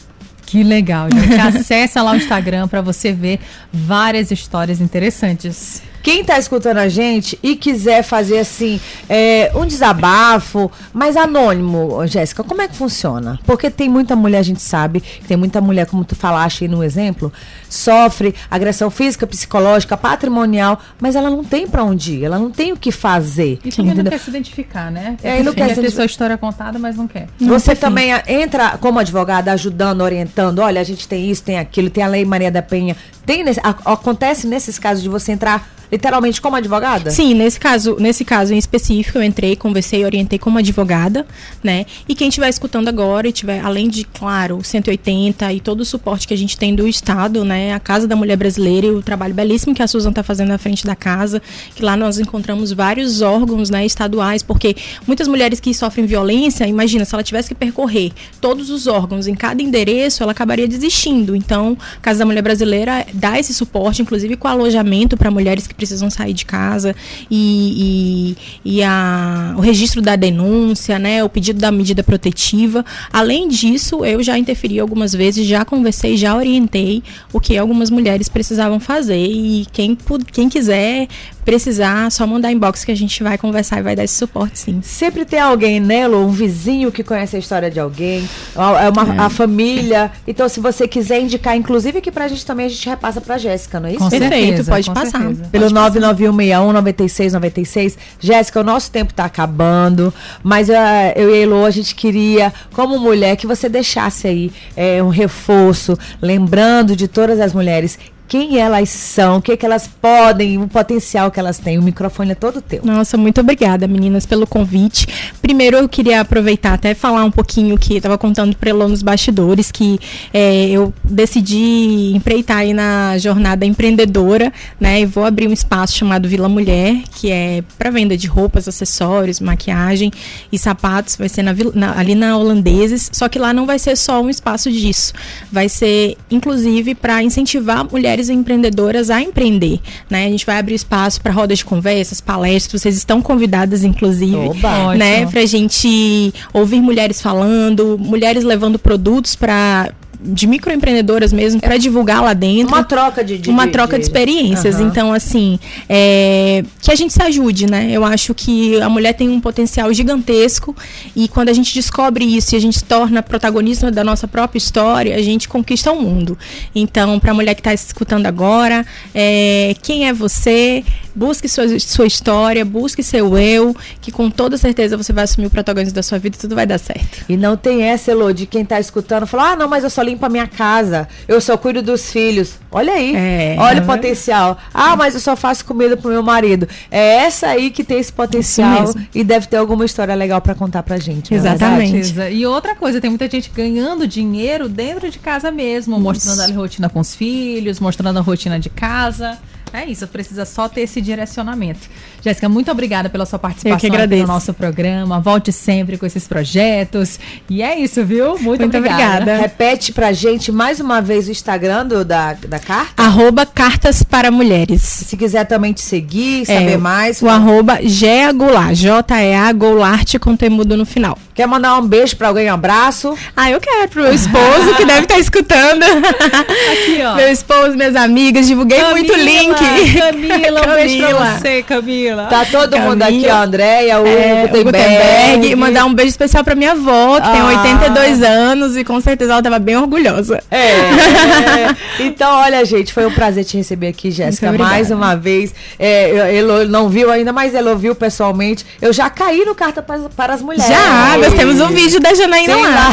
Que 0.47 0.63
legal, 0.63 1.09
gente. 1.11 1.35
Acesse 1.41 2.01
lá 2.01 2.13
o 2.13 2.17
Instagram 2.17 2.69
para 2.69 2.81
você 2.81 3.13
ver 3.13 3.41
várias 3.73 4.31
histórias 4.31 4.81
interessantes. 4.81 5.83
Quem 6.05 6.21
está 6.21 6.39
escutando 6.39 6.77
a 6.77 6.87
gente 6.87 7.39
e 7.43 7.57
quiser 7.57 8.03
fazer 8.03 8.39
assim 8.39 8.79
é, 9.09 9.51
um 9.55 9.65
desabafo, 9.65 10.71
mas 10.93 11.17
anônimo, 11.17 12.07
Jéssica, 12.07 12.45
como 12.45 12.61
é 12.61 12.69
que 12.69 12.77
funciona? 12.77 13.41
Porque 13.47 13.71
tem 13.71 13.89
muita 13.89 14.15
mulher, 14.15 14.41
a 14.41 14.43
gente 14.43 14.61
sabe, 14.61 15.03
tem 15.27 15.35
muita 15.35 15.63
mulher, 15.63 15.87
como 15.87 16.05
tu 16.05 16.15
falaste 16.15 16.65
aí 16.65 16.69
no 16.69 16.85
exemplo, 16.85 17.33
sofre 17.71 18.35
agressão 18.51 18.91
física, 18.91 19.27
psicológica, 19.27 19.97
patrimonial, 19.97 20.79
mas 21.01 21.17
ela 21.17 21.31
não 21.31 21.43
tem 21.43 21.67
para 21.67 21.83
onde 21.83 22.17
ir, 22.17 22.25
ela 22.25 22.39
não 22.39 22.51
tem 22.51 22.71
o 22.71 22.77
que 22.77 22.93
fazer. 22.93 23.59
E 23.65 23.71
também 23.71 23.93
entendeu? 23.93 24.05
não 24.05 24.11
quer 24.11 24.21
se 24.21 24.29
identificar, 24.29 24.91
né? 24.91 25.17
É, 25.23 25.41
e 25.41 25.43
não 25.43 25.55
quer 25.55 25.75
ter 25.75 25.91
sua 25.91 26.05
história 26.05 26.37
contada, 26.37 26.79
mas 26.79 26.97
não 26.97 27.09
quer. 27.09 27.29
Você 27.41 27.71
não 27.71 27.81
também 27.81 28.11
entra 28.29 28.77
como 28.77 28.99
advogada 28.99 29.51
ajudando, 29.53 30.03
orientando, 30.03 30.59
olha, 30.59 30.83
a 30.83 30.85
gente 30.85 31.09
tem 31.09 31.31
isso, 31.31 31.43
tem 31.43 31.59
aquilo, 31.59 31.89
tem 31.89 32.05
a 32.05 32.09
Lei 32.09 32.27
Maria 32.27 32.51
da 32.51 32.61
Penha. 32.61 32.95
Tem, 33.25 33.43
acontece 33.63 34.47
nesses 34.47 34.79
casos 34.79 35.03
de 35.03 35.09
você 35.09 35.33
entrar 35.33 35.67
literalmente 35.91 36.41
como 36.41 36.57
advogada? 36.57 37.11
Sim, 37.11 37.35
nesse 37.35 37.59
caso, 37.59 37.97
nesse 37.99 38.25
caso 38.25 38.55
em 38.55 38.59
específico, 38.59 39.19
eu 39.19 39.23
entrei, 39.23 39.57
conversei 39.57 40.05
orientei 40.05 40.39
como 40.39 40.59
advogada, 40.59 41.27
né? 41.63 41.87
E 42.09 42.15
quem 42.15 42.29
estiver 42.29 42.49
escutando 42.49 42.89
agora 42.89 43.29
e 43.29 43.33
tiver, 43.33 43.61
além 43.61 43.89
de, 43.89 44.05
claro, 44.05 44.61
180 44.63 45.53
e 45.53 45.61
todo 45.61 45.81
o 45.81 45.85
suporte 45.85 46.27
que 46.27 46.35
a 46.35 46.39
gente 46.39 46.57
tem 46.57 46.75
do 46.75 46.87
Estado, 46.87 47.45
né? 47.45 47.73
A 47.73 47.81
Casa 47.81 48.07
da 48.07 48.17
Mulher 48.17 48.37
Brasileira 48.37 48.87
e 48.87 48.91
o 48.91 49.03
trabalho 49.03 49.35
belíssimo 49.35 49.75
que 49.75 49.83
a 49.83 49.87
Suzana 49.87 50.13
está 50.13 50.23
fazendo 50.23 50.49
na 50.49 50.59
frente 50.59 50.85
da 50.85 50.97
casa, 50.97 51.43
que 51.75 51.83
lá 51.83 51.97
nós 51.97 52.19
encontramos 52.19 52.73
vários 52.73 53.23
órgãos, 53.23 53.71
né, 53.71 53.85
estaduais, 53.85 54.43
porque 54.43 54.77
muitas 55.07 55.29
mulheres 55.29 55.61
que 55.61 55.75
sofrem 55.75 56.07
violência, 56.07 56.67
imagina, 56.67 57.05
se 57.05 57.15
ela 57.15 57.23
tivesse 57.23 57.49
que 57.49 57.55
percorrer 57.55 58.13
todos 58.41 58.71
os 58.71 58.87
órgãos 58.87 59.27
em 59.27 59.35
cada 59.35 59.63
endereço, 59.63 60.23
ela 60.23 60.33
acabaria 60.33 60.67
desistindo. 60.67 61.35
Então, 61.35 61.77
a 61.97 62.01
Casa 62.01 62.21
da 62.21 62.27
Mulher 62.27 62.43
Brasileira 62.43 63.07
dá 63.13 63.39
esse 63.39 63.53
suporte, 63.53 64.03
inclusive 64.03 64.37
com 64.37 64.49
alojamento 64.49 65.17
para 65.17 65.31
mulheres 65.31 65.67
que 65.67 65.75
precisam 65.85 66.11
sair 66.11 66.33
de 66.33 66.45
casa 66.45 66.95
e, 67.31 68.37
e, 68.65 68.77
e 68.77 68.83
a, 68.83 69.55
o 69.57 69.61
registro 69.61 70.01
da 70.01 70.17
denúncia, 70.17 70.99
né, 70.99 71.23
o 71.23 71.29
pedido 71.29 71.61
da 71.61 71.71
medida 71.71 72.03
protetiva. 72.03 72.85
Além 73.13 73.49
disso, 73.49 74.05
eu 74.05 74.23
já 74.23 74.39
interferi 74.39 74.81
algumas 74.81 75.13
vezes, 75.13 75.47
já 75.47 75.65
conversei, 75.65 76.17
já 76.17 76.35
orientei 76.37 77.03
o 77.33 77.41
que 77.41 77.57
algumas 77.57 77.91
mulheres 77.91 78.29
precisavam 78.29 78.81
fazer 78.81 79.27
e 79.27 79.67
quem, 79.73 79.97
quem 80.33 80.49
quiser 80.49 81.07
precisar, 81.45 82.11
só 82.11 82.27
mandar 82.27 82.51
inbox 82.51 82.85
que 82.85 82.91
a 82.91 82.97
gente 82.97 83.23
vai 83.23 83.37
conversar 83.37 83.79
e 83.79 83.83
vai 83.83 83.95
dar 83.95 84.05
esse 84.05 84.15
suporte, 84.15 84.59
sim. 84.59 84.81
Sempre 84.83 85.25
tem 85.25 85.39
alguém, 85.39 85.79
né, 85.79 86.07
Lu? 86.07 86.25
Um 86.25 86.31
vizinho 86.31 86.91
que 86.91 87.05
conhece 87.05 87.37
a 87.37 87.39
história 87.39 87.71
de 87.71 87.79
alguém, 87.79 88.27
é 88.55 88.89
uma, 88.89 89.15
é. 89.15 89.19
a 89.19 89.29
família. 89.29 90.11
Então, 90.27 90.49
se 90.49 90.61
você 90.61 90.89
quiser 90.89 91.21
indicar, 91.21 91.55
inclusive 91.57 91.99
aqui 91.99 92.11
pra 92.11 92.27
gente 92.29 92.47
também, 92.47 92.67
a 92.67 92.69
gente 92.69 92.89
repassa 92.89 93.21
pra 93.21 93.39
Jéssica, 93.39 93.79
não 93.79 93.89
é 93.89 93.93
isso? 93.93 94.01
Com 94.01 94.11
Perfeito, 94.11 94.65
pode 94.65 94.91
passar. 94.91 95.21
Certeza. 95.21 95.45
Pelo 95.51 95.67
991619696. 95.67 97.97
Jéssica, 98.19 98.61
o 98.61 98.65
nosso 98.65 98.91
tempo 98.91 99.13
tá 99.13 99.27
acabando, 99.27 100.13
mas 100.43 100.69
uh, 100.69 100.73
eu 101.15 101.31
e 101.31 101.41
a 101.41 101.43
Elo, 101.43 101.65
a 101.65 101.71
gente 101.71 101.95
queria, 101.95 102.53
como 102.73 102.99
mulher, 102.99 103.37
que 103.37 103.47
você 103.47 103.69
deixasse 103.69 104.27
aí 104.27 104.53
é, 104.77 105.03
um 105.03 105.09
reforço, 105.09 105.99
lembrando 106.21 106.97
de 106.97 107.07
todas 107.07 107.39
as 107.41 107.53
mulheres 107.53 107.99
quem 108.27 108.59
elas 108.59 108.89
são, 108.89 109.37
o 109.37 109.43
que, 109.43 109.57
que 109.57 109.67
elas 109.67 109.87
podem, 109.87 110.59
o 110.59 110.67
potencial 110.67 111.31
que 111.31 111.39
elas 111.39 111.59
têm. 111.59 111.79
O 111.79 111.83
microfone 111.83 112.33
é 112.33 112.35
todo 112.35 112.61
teu. 112.61 112.81
Nossa, 112.85 113.17
muito 113.17 113.41
obrigada, 113.41 113.87
meninas, 113.87 114.25
pelo 114.25 114.47
convite. 114.47 115.07
Primeiro, 115.43 115.77
eu 115.77 115.89
queria 115.89 116.21
aproveitar 116.21 116.75
até 116.75 116.95
falar 116.95 117.25
um 117.25 117.31
pouquinho 117.31 117.77
que 117.77 117.95
estava 117.97 118.17
contando 118.17 118.57
para 118.57 118.71
Elô 118.71 118.89
nos 118.89 119.03
bastidores, 119.03 119.71
que 119.71 119.99
é, 120.33 120.71
eu 120.71 120.93
decidi 121.05 122.13
empreitar 122.15 122.59
aí 122.59 122.73
na 122.73 123.19
jornada 123.19 123.67
empreendedora, 123.67 124.53
né? 124.81 125.03
E 125.03 125.07
vou 125.07 125.25
abrir 125.25 125.47
um 125.47 125.53
espaço 125.53 125.97
chamado 125.97 126.29
Vila 126.29 126.49
Mulher, 126.49 127.03
que 127.15 127.31
é 127.31 127.63
para 127.79 127.91
venda 127.91 128.17
de 128.17 128.27
roupas, 128.27 128.67
acessórios, 128.67 129.39
maquiagem 129.39 130.11
e 130.51 130.59
sapatos. 130.59 131.17
Vai 131.17 131.29
ser 131.29 131.43
na, 131.43 131.55
na, 131.75 131.99
ali 131.99 132.15
na 132.15 132.37
Holandeses, 132.37 133.11
só 133.13 133.29
que 133.29 133.39
lá 133.39 133.53
não 133.53 133.67
vai 133.67 133.79
ser 133.79 133.97
só 133.97 134.23
um 134.23 134.31
espaço 134.31 134.73
disso. 134.73 135.13
Vai 135.53 135.69
ser, 135.69 136.17
inclusive, 136.31 136.95
para 136.95 137.23
incentivar 137.23 137.85
mulheres 137.91 138.14
mulheres 138.15 138.29
empreendedoras 138.29 139.11
a 139.11 139.21
empreender. 139.21 139.81
Né? 140.09 140.27
A 140.27 140.29
gente 140.29 140.47
vai 140.47 140.59
abrir 140.59 140.75
espaço 140.75 141.21
para 141.21 141.33
rodas 141.33 141.59
de 141.59 141.65
conversas, 141.65 142.21
palestras, 142.21 142.83
vocês 142.83 142.97
estão 142.97 143.21
convidadas, 143.21 143.83
inclusive, 143.83 144.37
Oba, 144.37 144.95
né? 144.95 145.27
Para 145.27 145.41
a 145.41 145.47
gente 145.47 146.33
ouvir 146.53 146.81
mulheres 146.81 147.21
falando, 147.21 147.99
mulheres 147.99 148.45
levando 148.45 148.79
produtos 148.79 149.35
para 149.35 149.91
de 150.25 150.47
microempreendedoras 150.47 151.33
mesmo 151.33 151.61
para 151.61 151.77
divulgar 151.77 152.23
lá 152.23 152.33
dentro. 152.33 152.75
Uma 152.75 152.83
troca 152.83 153.23
de, 153.23 153.37
de 153.37 153.51
uma 153.51 153.69
troca 153.69 153.99
de, 153.99 153.99
de 153.99 154.07
experiências. 154.07 154.77
Uhum. 154.77 154.89
Então, 154.89 155.13
assim, 155.13 155.59
é, 155.89 156.65
que 156.81 156.91
a 156.91 156.95
gente 156.95 157.13
se 157.13 157.23
ajude, 157.23 157.67
né? 157.67 157.91
Eu 157.93 158.05
acho 158.05 158.35
que 158.35 158.81
a 158.81 158.89
mulher 158.89 159.13
tem 159.13 159.29
um 159.29 159.41
potencial 159.41 159.93
gigantesco 159.93 160.75
e 161.15 161.29
quando 161.29 161.51
a 161.51 161.53
gente 161.53 161.75
descobre 161.75 162.25
isso 162.25 162.55
e 162.55 162.57
a 162.57 162.61
gente 162.61 162.79
se 162.79 162.85
torna 162.85 163.23
protagonista 163.23 163.91
da 163.91 164.03
nossa 164.03 164.27
própria 164.27 164.59
história, 164.59 165.15
a 165.15 165.23
gente 165.23 165.49
conquista 165.49 165.93
o 165.93 166.01
mundo. 166.01 166.39
Então, 166.75 167.21
para 167.21 167.33
a 167.33 167.35
mulher 167.35 167.55
que 167.55 167.61
está 167.61 167.75
escutando 167.75 168.27
agora, 168.27 168.87
é, 169.15 169.75
quem 169.83 170.09
é 170.09 170.13
você? 170.13 170.83
Busque 171.15 171.49
sua, 171.49 171.79
sua 171.79 172.07
história, 172.07 172.65
busque 172.65 173.03
seu 173.03 173.39
eu, 173.39 173.77
que 174.01 174.11
com 174.11 174.31
toda 174.31 174.57
certeza 174.59 174.97
você 174.97 175.13
vai 175.13 175.25
assumir 175.25 175.47
o 175.47 175.51
protagonismo 175.51 175.95
da 175.95 176.03
sua 176.03 176.19
vida 176.19 176.37
e 176.37 176.41
tudo 176.41 176.55
vai 176.55 176.67
dar 176.67 176.79
certo. 176.79 177.25
E 177.29 177.37
não 177.37 177.57
tem 177.57 177.83
essa, 177.83 178.11
Elô, 178.11 178.33
de 178.33 178.47
quem 178.47 178.63
está 178.63 178.81
escutando 178.81 179.27
falar, 179.27 179.53
ah, 179.53 179.57
não, 179.57 179.69
mas 179.69 179.85
eu 179.85 179.91
só 179.91 180.03
limpo 180.03 180.27
a 180.27 180.29
minha 180.29 180.47
casa, 180.47 181.09
eu 181.29 181.41
só 181.41 181.57
cuido 181.57 181.83
dos 181.83 182.11
filhos. 182.11 182.55
Olha 182.71 182.93
aí, 182.93 183.15
é, 183.15 183.57
olha 183.59 183.83
o 183.83 183.87
potencial. 183.87 184.59
Ah, 184.73 184.97
mas 184.97 185.15
eu 185.15 185.21
só 185.21 185.37
faço 185.37 185.65
comida 185.65 185.97
pro 185.97 186.11
meu 186.11 186.23
marido. 186.23 186.69
É 186.91 187.17
essa 187.25 187.49
aí 187.49 187.71
que 187.71 187.85
tem 187.85 187.99
esse 187.99 188.13
potencial 188.13 188.93
e 189.15 189.23
deve 189.23 189.47
ter 189.47 189.57
alguma 189.57 189.85
história 189.85 190.15
legal 190.15 190.41
para 190.41 190.55
contar 190.55 190.83
pra 190.83 190.99
gente. 190.99 191.33
Né? 191.33 191.37
Exatamente. 191.37 192.15
E 192.33 192.45
outra 192.47 192.75
coisa, 192.75 193.01
tem 193.01 193.11
muita 193.11 193.29
gente 193.31 193.51
ganhando 193.55 194.07
dinheiro 194.07 194.69
dentro 194.69 195.11
de 195.11 195.19
casa 195.19 195.51
mesmo, 195.51 195.95
Isso. 195.95 196.03
mostrando 196.03 196.41
a 196.41 196.55
rotina 196.55 196.89
com 196.89 197.01
os 197.01 197.15
filhos, 197.15 197.79
mostrando 197.79 198.19
a 198.19 198.23
rotina 198.23 198.59
de 198.59 198.69
casa. 198.69 199.39
É 199.75 199.85
isso, 199.85 200.07
precisa 200.07 200.45
só 200.45 200.69
ter 200.69 200.83
esse 200.83 201.01
direcionamento. 201.01 201.91
Jéssica, 202.25 202.49
muito 202.49 202.71
obrigada 202.71 203.11
pela 203.11 203.27
sua 203.27 203.39
participação 203.39 203.77
aqui 203.77 204.17
no 204.17 204.27
nosso 204.27 204.55
programa. 204.55 205.21
Volte 205.21 205.53
sempre 205.53 205.99
com 205.99 206.07
esses 206.07 206.27
projetos. 206.27 207.21
E 207.51 207.63
é 207.63 207.79
isso, 207.79 208.03
viu? 208.03 208.39
Muito, 208.39 208.61
muito 208.61 208.79
obrigada. 208.79 209.17
obrigada. 209.17 209.37
Repete 209.43 209.93
pra 209.93 210.11
gente 210.11 210.51
mais 210.51 210.81
uma 210.81 211.03
vez 211.03 211.29
o 211.29 211.31
Instagram 211.31 211.85
do, 211.85 212.03
da, 212.03 212.33
da 212.33 212.59
carta. 212.59 213.03
Arroba 213.03 213.45
Cartas 213.45 214.03
para 214.03 214.31
Mulheres. 214.31 214.81
Se 214.81 215.19
quiser 215.19 215.45
também 215.45 215.75
te 215.75 215.83
seguir, 215.83 216.47
saber 216.47 216.73
é, 216.73 216.77
mais. 216.79 217.21
O 217.21 217.29
arroba 217.29 217.81
Gea 217.83 218.33
Goulart, 218.33 218.73
J-E-A 218.73 219.53
Goulart 219.53 220.19
com 220.19 220.35
temudo 220.35 220.79
no 220.79 220.87
final. 220.87 221.19
Quer 221.35 221.47
mandar 221.47 221.77
um 221.77 221.87
beijo 221.87 222.17
pra 222.17 222.29
alguém, 222.29 222.51
um 222.51 222.55
abraço? 222.55 223.19
Ah, 223.37 223.51
eu 223.51 223.61
quero 223.61 223.89
pro 223.89 224.03
meu 224.05 224.15
esposo, 224.15 224.77
que 224.77 224.85
deve 224.87 225.01
estar 225.01 225.17
tá 225.17 225.21
escutando. 225.21 225.83
Aqui, 225.83 227.03
ó. 227.05 227.17
Meu 227.17 227.29
esposo, 227.31 227.77
minhas 227.77 227.97
amigas, 227.97 228.47
divulguei 228.47 228.79
Camila, 228.79 228.95
muito 228.95 229.15
link. 229.15 229.99
Camila, 229.99 230.63
um 230.63 230.75
beijo 230.75 230.99
pra 230.99 231.35
você, 231.35 231.63
Camila. 231.65 232.14
Tá 232.29 232.45
todo 232.45 232.71
Camila. 232.71 232.91
mundo 232.91 233.03
aqui, 233.03 233.27
ó, 233.29 233.43
Andréia, 233.43 234.01
o 234.01 234.07
é, 234.07 234.47
Gutenberg. 234.47 234.65
Gutenberg. 234.65 235.57
Mandar 235.57 235.85
um 235.85 235.95
beijo 235.95 236.11
especial 236.11 236.45
pra 236.45 236.55
minha 236.55 236.73
avó, 236.73 237.21
que 237.21 237.27
ah. 237.27 237.33
tem 237.33 237.43
82 237.43 238.23
anos 238.23 238.77
e 238.77 238.85
com 238.85 239.01
certeza 239.01 239.33
ela 239.33 239.43
tava 239.43 239.59
bem 239.59 239.77
orgulhosa. 239.77 240.43
É, 240.51 240.69
é. 240.69 241.77
Então, 242.05 242.39
olha, 242.39 242.65
gente, 242.65 242.93
foi 242.93 243.07
um 243.07 243.13
prazer 243.13 243.45
te 243.45 243.57
receber 243.57 243.89
aqui, 243.89 244.11
Jéssica, 244.11 244.53
mais 244.53 244.91
uma 244.91 245.15
vez. 245.15 245.55
É, 245.79 246.37
Elo 246.37 246.65
não 246.67 246.89
viu 246.89 247.11
ainda, 247.11 247.33
mas 247.33 247.55
ela 247.55 247.75
viu 247.75 247.95
pessoalmente. 247.95 248.65
Eu 248.81 248.93
já 248.93 249.09
caí 249.09 249.45
no 249.45 249.55
Carta 249.55 249.83
para, 249.83 250.09
para 250.11 250.35
as 250.35 250.43
Mulheres. 250.43 250.67
Já, 250.67 251.17
nós 251.17 251.33
temos 251.35 251.61
um 251.61 251.69
vídeo 251.69 252.01
da 252.01 252.15
Janaína 252.15 252.57
lá. 252.57 252.69
lá. 252.69 252.93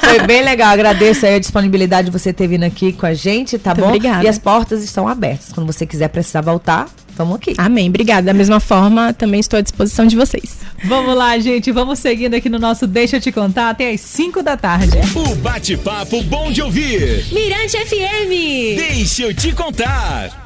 Foi 0.02 0.20
bem 0.26 0.42
legal. 0.42 0.70
Agradeço 0.70 1.26
aí 1.26 1.34
a 1.34 1.38
disponibilidade 1.38 2.06
de 2.06 2.18
você 2.18 2.32
ter 2.32 2.46
vindo 2.46 2.64
aqui 2.64 2.92
com 2.92 3.06
a 3.06 3.14
gente, 3.14 3.58
tá 3.58 3.70
Muito 3.70 3.82
bom? 3.82 3.88
Obrigada. 3.88 4.24
E 4.24 4.28
as 4.28 4.38
portas 4.38 4.82
estão 4.82 5.06
abertas. 5.06 5.52
Quando 5.52 5.66
você 5.70 5.86
quiser 5.86 6.08
precisar 6.08 6.40
voltar, 6.40 6.86
Vamos 7.16 7.36
aqui. 7.36 7.54
Amém. 7.58 7.88
Obrigada. 7.88 8.26
Da 8.26 8.34
mesma 8.34 8.60
forma, 8.60 9.12
também 9.12 9.40
estou 9.40 9.58
à 9.58 9.62
disposição 9.62 10.06
de 10.06 10.16
vocês. 10.16 10.58
Vamos 10.84 11.16
lá, 11.16 11.38
gente. 11.38 11.72
Vamos 11.72 11.98
seguindo 11.98 12.34
aqui 12.34 12.48
no 12.48 12.58
nosso 12.58 12.86
Deixa 12.86 13.16
Eu 13.16 13.20
Te 13.20 13.32
Contar 13.32 13.70
até 13.70 13.90
as 13.90 14.00
5 14.00 14.42
da 14.42 14.56
tarde. 14.56 14.98
O 15.14 15.34
bate-papo 15.36 16.22
bom 16.24 16.50
de 16.52 16.62
ouvir. 16.62 17.24
Mirante 17.32 17.76
FM. 17.78 18.76
Deixa 18.76 19.22
eu 19.22 19.34
te 19.34 19.52
contar. 19.52 20.45